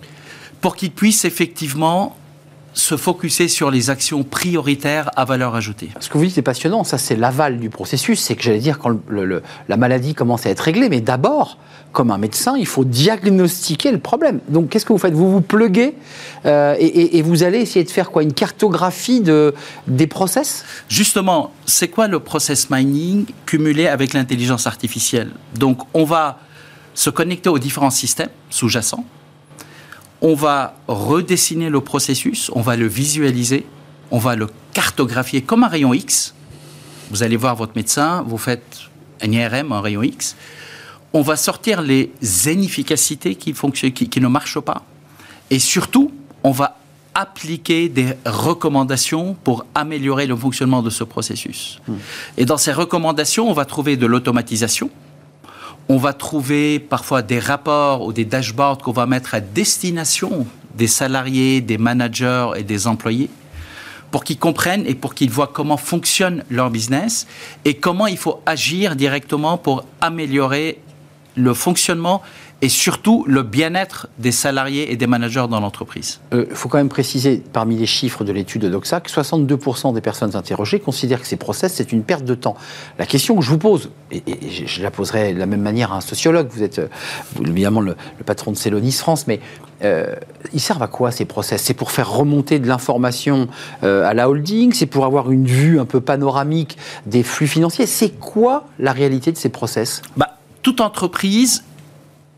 pour 0.61 0.77
qu'il 0.77 0.93
puisse 0.93 1.25
effectivement 1.25 2.17
se 2.75 2.97
focuser 2.97 3.49
sur 3.49 3.71
les 3.71 3.91
actions 3.91 4.23
prioritaires 4.23 5.11
à 5.17 5.25
valeur 5.25 5.55
ajoutée. 5.55 5.91
Ce 6.01 6.09
que 6.09 6.19
vous 6.19 6.25
dites 6.25 6.39
est 6.39 6.43
passionnant, 6.43 6.85
ça 6.85 6.99
c'est 6.99 7.17
l'aval 7.17 7.59
du 7.59 7.71
processus, 7.71 8.21
c'est 8.21 8.35
que 8.35 8.43
j'allais 8.43 8.59
dire 8.59 8.79
quand 8.79 8.99
la 9.69 9.77
maladie 9.77 10.15
commence 10.15 10.47
à 10.47 10.51
être 10.51 10.61
réglée, 10.61 10.89
mais 10.89 11.01
d'abord, 11.01 11.59
comme 11.93 12.11
un 12.11 12.19
médecin, 12.19 12.57
il 12.57 12.67
faut 12.67 12.85
diagnostiquer 12.85 13.93
le 13.93 13.99
problème. 13.99 14.41
Donc 14.49 14.71
qu'est-ce 14.71 14.87
que 14.87 14.93
vous 14.93 14.99
faites? 14.99 15.13
Vous 15.13 15.31
vous 15.31 15.43
pluguez 15.43 15.95
euh, 16.47 16.75
et, 16.79 17.21
vous 17.23 17.43
allez 17.43 17.59
essayer 17.59 17.85
de 17.85 17.91
faire 17.91 18.11
quoi? 18.11 18.23
Une 18.23 18.33
cartographie 18.33 19.21
de, 19.21 19.55
des 19.87 20.07
process? 20.07 20.65
Justement, 20.89 21.53
c'est 21.67 21.89
quoi 21.89 22.09
le 22.09 22.21
process 22.21 22.71
mining 22.71 23.27
cumulé 23.47 23.87
avec 23.87 24.15
l'intelligence 24.15 24.67
artificielle? 24.67 25.31
Donc 25.59 25.83
on 25.93 26.05
va 26.05 26.39
se 26.95 27.11
connecter 27.11 27.49
aux 27.49 27.59
différents 27.59 27.91
systèmes 27.91 28.31
sous-jacents, 28.51 29.05
on 30.23 30.35
va 30.35 30.77
redessiner 30.87 31.69
le 31.69 31.81
processus, 31.81 32.51
on 32.55 32.61
va 32.61 32.77
le 32.77 32.87
visualiser, 32.87 33.67
on 34.13 34.19
va 34.19 34.37
le 34.37 34.49
cartographier 34.73 35.43
comme 35.43 35.65
un 35.65 35.69
rayon 35.69 35.93
X. 35.93 36.35
Vous 37.11 37.25
allez 37.25 37.37
voir 37.37 37.57
votre 37.57 37.73
médecin, 37.75 38.25
vous 38.27 38.39
faites 38.39 38.83
un 39.21 39.31
IRM, 39.31 39.73
un 39.73 39.81
rayon 39.81 40.03
X. 40.03 40.37
On 41.13 41.23
va 41.23 41.37
sortir 41.37 41.83
les 41.83 42.13
inefficacités 42.47 43.35
qui, 43.35 43.53
qui, 43.53 44.21
ne 44.21 44.29
marchent 44.29 44.61
pas. 44.61 44.85
Et 45.51 45.59
surtout, 45.59 46.13
on 46.45 46.53
va 46.53 46.79
appliquer 47.15 47.89
des 47.89 48.15
recommandations 48.25 49.35
pour 49.45 49.67
améliorer 49.75 50.27
le 50.27 50.37
fonctionnement 50.37 50.83
de 50.83 50.89
ce 50.89 51.05
processus. 51.05 51.81
Hmm. 51.87 51.97
Et 52.39 52.47
dans 52.47 52.57
ces 52.57 52.73
recommandations, 52.73 53.51
on 53.51 53.53
va 53.53 53.67
trouver 53.67 53.97
de 53.97 54.07
l'automatisation, 54.07 54.89
on 55.93 55.99
va 55.99 56.15
trouver 56.15 56.79
parfois 56.79 57.21
des 57.21 57.39
rapports 57.39 58.07
ou 58.07 58.15
des 58.15 58.25
dashboards 58.25 58.79
qu'on 58.79 58.93
va 58.93 59.05
mettre 59.05 59.35
à 59.35 59.41
destination 59.41 60.47
des 60.75 60.87
salariés, 60.87 61.61
des 61.61 61.77
managers 61.77 62.53
et 62.57 62.63
des 62.63 62.87
employés 62.87 63.29
pour 64.11 64.25
qu'ils 64.25 64.39
comprennent 64.39 64.87
et 64.87 64.95
pour 64.95 65.15
qu'ils 65.15 65.31
voient 65.31 65.51
comment 65.53 65.77
fonctionne 65.77 66.45
leur 66.49 66.71
business 66.71 67.27
et 67.67 67.75
comment 67.75 68.07
il 68.07 68.17
faut 68.17 68.41
agir 68.47 68.97
directement 68.97 69.59
pour 69.59 69.85
améliorer 70.01 70.79
le 71.35 71.53
fonctionnement 71.53 72.23
et 72.63 72.69
surtout 72.69 73.25
le 73.27 73.43
bien-être 73.43 74.09
des 74.19 74.31
salariés 74.31 74.93
et 74.93 74.97
des 74.97 75.09
managers 75.09 75.47
dans 75.51 75.59
l'entreprise. 75.59 76.21
Il 76.31 76.39
euh, 76.39 76.55
faut 76.55 76.69
quand 76.69 76.79
même 76.79 76.89
préciser, 76.89 77.43
parmi 77.53 77.77
les 77.77 77.87
chiffres 77.87 78.23
de 78.23 78.33
l'étude 78.33 78.63
de 78.63 78.69
Doxa, 78.69 79.01
que 79.01 79.11
62% 79.11 79.93
des 79.93 80.01
personnes 80.01 80.37
interrogées 80.37 80.79
considèrent 80.79 81.21
que 81.21 81.27
ces 81.27 81.37
process, 81.37 81.75
c'est 81.75 81.91
une 81.91 82.05
perte 82.05 82.25
de 82.25 82.37
temps. 82.37 82.57
La 83.01 83.07
question 83.07 83.35
que 83.35 83.43
je 83.43 83.51
vous 83.51 83.59
pose, 83.59 83.91
et, 84.13 84.23
je 84.65 84.81
la 84.81 84.93
poserai 84.93 85.35
de 85.35 85.41
la 85.41 85.47
même 85.47 85.61
manière 85.61 85.93
à 85.93 85.97
un 85.97 86.01
sociologue, 86.01 86.49
vous 86.51 86.63
êtes 86.63 86.81
évidemment 87.41 87.81
le, 87.81 87.97
patron 88.25 88.53
de 88.53 88.57
Celonis 88.57 88.93
France, 88.93 89.27
mais 89.27 89.41
euh, 89.83 90.15
ils 90.53 90.61
servent 90.61 90.85
à 90.85 90.87
quoi 90.87 91.11
ces 91.11 91.25
process? 91.25 91.63
C'est 91.63 91.75
pour 91.75 91.91
faire 91.91 92.13
remonter 92.13 92.61
de 92.61 92.69
l'information 92.69 93.49
euh, 93.83 94.09
à 94.09 94.15
la 94.15 94.31
holding? 94.31 94.73
C'est 94.73 94.87
pour 94.87 95.05
avoir 95.05 95.33
une 95.33 95.47
vue 95.47 95.81
un 95.81 95.85
peu 95.85 96.01
panoramique 96.01 96.79
des 97.07 97.25
flux 97.25 97.49
financiers? 97.49 97.87
C'est 97.87 98.11
quoi 98.11 98.69
la 98.79 98.93
réalité 98.93 99.33
de 99.33 99.37
ces 99.37 99.49
process? 99.49 100.03
Bah, 100.17 100.39
Toute 100.63 100.81
entreprise 100.81 101.65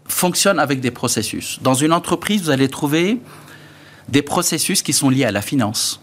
fonctionne 0.07 0.59
avec 0.59 0.81
des 0.81 0.91
processus. 0.91 1.59
Dans 1.63 1.75
une 1.75 1.93
entreprise, 1.93 2.43
vous 2.43 2.51
allez 2.51 2.69
trouver 2.69 3.19
des 4.09 4.23
processus 4.23 4.83
qui 4.83 4.93
sont 4.93 5.09
liés 5.09 5.25
à 5.25 5.33
la 5.33 5.43
finance. 5.43 6.01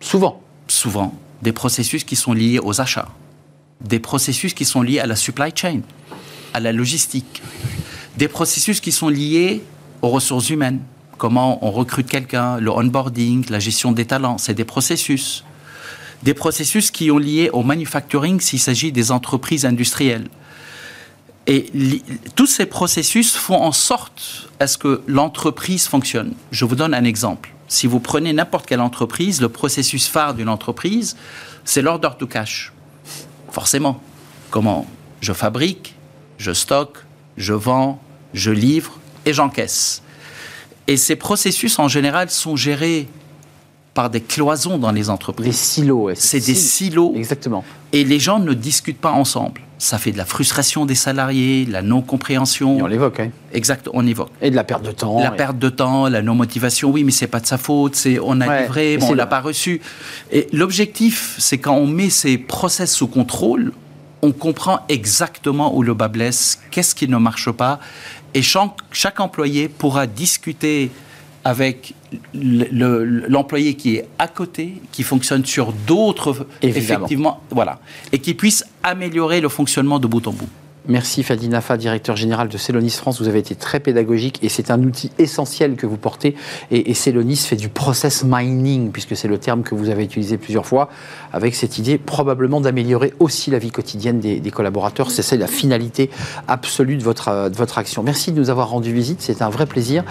Souvent. 0.00 0.42
Souvent. 0.68 1.14
Des 1.42 1.52
processus 1.52 2.04
qui 2.04 2.16
sont 2.16 2.32
liés 2.32 2.58
aux 2.58 2.80
achats. 2.80 3.08
Des 3.80 3.98
processus 3.98 4.54
qui 4.54 4.64
sont 4.64 4.82
liés 4.82 5.00
à 5.00 5.06
la 5.06 5.16
supply 5.16 5.50
chain, 5.54 5.80
à 6.54 6.60
la 6.60 6.72
logistique. 6.72 7.42
Des 8.16 8.28
processus 8.28 8.80
qui 8.80 8.90
sont 8.90 9.08
liés 9.08 9.62
aux 10.02 10.08
ressources 10.08 10.50
humaines. 10.50 10.80
Comment 11.18 11.64
on 11.64 11.70
recrute 11.70 12.08
quelqu'un, 12.08 12.58
le 12.58 12.70
onboarding, 12.70 13.44
la 13.48 13.58
gestion 13.58 13.92
des 13.92 14.04
talents, 14.04 14.38
c'est 14.38 14.54
des 14.54 14.64
processus. 14.64 15.44
Des 16.22 16.34
processus 16.34 16.90
qui 16.90 17.10
ont 17.10 17.18
lié 17.18 17.50
au 17.52 17.62
manufacturing 17.62 18.40
s'il 18.40 18.58
s'agit 18.58 18.92
des 18.92 19.12
entreprises 19.12 19.64
industrielles. 19.66 20.28
Et 21.46 21.70
tous 22.34 22.46
ces 22.46 22.66
processus 22.66 23.34
font 23.36 23.62
en 23.62 23.72
sorte 23.72 24.48
à 24.58 24.66
ce 24.66 24.78
que 24.78 25.02
l'entreprise 25.06 25.86
fonctionne. 25.86 26.34
Je 26.50 26.64
vous 26.64 26.74
donne 26.74 26.92
un 26.92 27.04
exemple. 27.04 27.54
Si 27.68 27.86
vous 27.86 28.00
prenez 28.00 28.32
n'importe 28.32 28.66
quelle 28.66 28.80
entreprise, 28.80 29.40
le 29.40 29.48
processus 29.48 30.06
phare 30.06 30.34
d'une 30.34 30.48
entreprise, 30.48 31.16
c'est 31.64 31.82
l'order 31.82 32.10
to 32.18 32.26
cash. 32.26 32.72
Forcément. 33.50 34.00
Comment 34.50 34.86
je 35.20 35.32
fabrique, 35.32 35.94
je 36.38 36.52
stocke, 36.52 36.98
je 37.36 37.52
vends, 37.52 38.00
je 38.34 38.50
livre 38.50 38.98
et 39.24 39.32
j'encaisse. 39.32 40.02
Et 40.86 40.96
ces 40.96 41.16
processus, 41.16 41.78
en 41.78 41.88
général, 41.88 42.30
sont 42.30 42.54
gérés 42.54 43.08
par 43.94 44.10
des 44.10 44.20
cloisons 44.20 44.78
dans 44.78 44.92
les 44.92 45.10
entreprises. 45.10 45.46
Des 45.46 45.52
silos. 45.52 46.10
C'est 46.14 46.44
des 46.44 46.54
silos. 46.54 47.14
Exactement. 47.16 47.64
Et 47.92 48.04
les 48.04 48.20
gens 48.20 48.38
ne 48.38 48.52
discutent 48.52 49.00
pas 49.00 49.12
ensemble. 49.12 49.62
Ça 49.78 49.98
fait 49.98 50.12
de 50.12 50.16
la 50.16 50.24
frustration 50.24 50.86
des 50.86 50.94
salariés, 50.94 51.66
la 51.66 51.82
non-compréhension. 51.82 52.78
on 52.80 52.86
l'évoque, 52.86 53.20
hein. 53.20 53.30
Exact, 53.52 53.88
on 53.92 54.06
évoque. 54.06 54.30
Et 54.40 54.50
de 54.50 54.56
la 54.56 54.64
perte 54.64 54.82
de 54.82 54.90
temps. 54.90 55.20
La 55.20 55.30
perte 55.30 55.58
de 55.58 55.68
temps, 55.68 56.08
la 56.08 56.22
non-motivation. 56.22 56.90
Oui, 56.90 57.04
mais 57.04 57.12
c'est 57.12 57.26
pas 57.26 57.40
de 57.40 57.46
sa 57.46 57.58
faute. 57.58 57.94
C'est 57.94 58.18
on 58.18 58.40
a 58.40 58.62
livré, 58.62 58.96
bon, 58.96 59.10
on 59.10 59.14
l'a 59.14 59.26
pas 59.26 59.40
reçu. 59.40 59.80
Et 60.32 60.46
l'objectif, 60.52 61.36
c'est 61.38 61.58
quand 61.58 61.74
on 61.74 61.86
met 61.86 62.08
ces 62.08 62.38
process 62.38 62.92
sous 62.92 63.06
contrôle, 63.06 63.72
on 64.22 64.32
comprend 64.32 64.80
exactement 64.88 65.76
où 65.76 65.82
le 65.82 65.94
bas 65.94 66.08
blesse, 66.08 66.58
qu'est-ce 66.70 66.94
qui 66.94 67.06
ne 67.06 67.16
marche 67.18 67.50
pas, 67.50 67.78
et 68.34 68.42
chaque, 68.42 68.72
chaque 68.92 69.20
employé 69.20 69.68
pourra 69.68 70.06
discuter 70.06 70.90
avec 71.46 71.94
l'employé 72.34 73.74
qui 73.74 73.94
est 73.94 74.08
à 74.18 74.26
côté, 74.26 74.82
qui 74.90 75.04
fonctionne 75.04 75.44
sur 75.44 75.72
d'autres, 75.72 76.44
effectivement, 76.60 77.40
voilà, 77.50 77.78
et 78.10 78.18
qui 78.18 78.34
puisse 78.34 78.64
améliorer 78.82 79.40
le 79.40 79.48
fonctionnement 79.48 80.00
de 80.00 80.08
bout 80.08 80.26
en 80.26 80.32
bout. 80.32 80.48
Merci 80.88 81.22
Fadi 81.22 81.48
Nafa, 81.48 81.76
directeur 81.76 82.16
général 82.16 82.48
de 82.48 82.56
Celonis 82.58 82.90
France. 82.90 83.20
Vous 83.20 83.28
avez 83.28 83.40
été 83.40 83.54
très 83.54 83.80
pédagogique 83.80 84.38
et 84.42 84.48
c'est 84.48 84.70
un 84.70 84.82
outil 84.82 85.10
essentiel 85.18 85.76
que 85.76 85.86
vous 85.86 85.96
portez. 85.96 86.36
Et, 86.70 86.90
et 86.90 86.94
Celonis 86.94 87.36
fait 87.36 87.56
du 87.56 87.68
process 87.68 88.24
mining, 88.24 88.92
puisque 88.92 89.16
c'est 89.16 89.28
le 89.28 89.38
terme 89.38 89.62
que 89.62 89.74
vous 89.74 89.88
avez 89.90 90.04
utilisé 90.04 90.38
plusieurs 90.38 90.66
fois, 90.66 90.88
avec 91.32 91.54
cette 91.54 91.78
idée 91.78 91.98
probablement 91.98 92.60
d'améliorer 92.60 93.12
aussi 93.18 93.50
la 93.50 93.58
vie 93.58 93.70
quotidienne 93.70 94.20
des, 94.20 94.40
collaborateurs. 94.50 95.10
C'est 95.10 95.22
ça 95.22 95.36
la 95.36 95.46
finalité 95.46 96.08
absolue 96.48 96.96
de 96.96 97.02
votre, 97.02 97.50
de 97.50 97.56
votre 97.56 97.78
action. 97.78 98.02
Merci 98.02 98.32
de 98.32 98.38
nous 98.38 98.50
avoir 98.50 98.70
rendu 98.70 98.92
visite, 98.92 99.20
c'est 99.20 99.42
un 99.42 99.50
vrai 99.50 99.66
plaisir. 99.66 100.04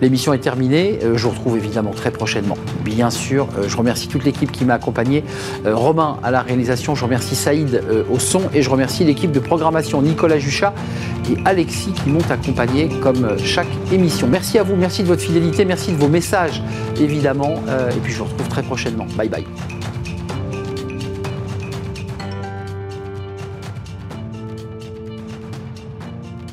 L'émission 0.00 0.32
est 0.32 0.38
terminée. 0.38 0.98
Euh, 1.02 1.16
je 1.16 1.24
vous 1.24 1.30
retrouve 1.30 1.56
évidemment 1.56 1.90
très 1.90 2.10
prochainement. 2.10 2.56
Bien 2.84 3.10
sûr, 3.10 3.48
euh, 3.58 3.68
je 3.68 3.76
remercie 3.76 4.08
toute 4.08 4.24
l'équipe 4.24 4.50
qui 4.50 4.64
m'a 4.64 4.74
accompagné. 4.74 5.24
Euh, 5.66 5.74
Romain 5.74 6.18
à 6.22 6.30
la 6.30 6.40
réalisation, 6.40 6.94
je 6.94 7.04
remercie 7.04 7.34
Saïd 7.34 7.82
au 8.10 8.18
son 8.18 8.42
et 8.54 8.62
je 8.62 8.70
remercie 8.70 9.04
l'équipe 9.04 9.32
de 9.32 9.40
programmation. 9.40 10.00
Juchat 10.38 10.74
et 11.30 11.36
Alexis 11.44 11.92
qui 11.92 12.10
m'ont 12.10 12.30
accompagné 12.30 12.88
comme 13.02 13.38
chaque 13.38 13.68
émission. 13.92 14.28
Merci 14.28 14.58
à 14.58 14.62
vous, 14.62 14.76
merci 14.76 15.02
de 15.02 15.08
votre 15.08 15.22
fidélité, 15.22 15.64
merci 15.64 15.92
de 15.92 15.96
vos 15.96 16.08
messages 16.08 16.62
évidemment. 17.00 17.62
Euh, 17.68 17.90
et 17.90 18.00
puis 18.02 18.12
je 18.12 18.18
vous 18.18 18.24
retrouve 18.24 18.48
très 18.48 18.62
prochainement. 18.62 19.06
Bye 19.16 19.28
bye. 19.28 19.79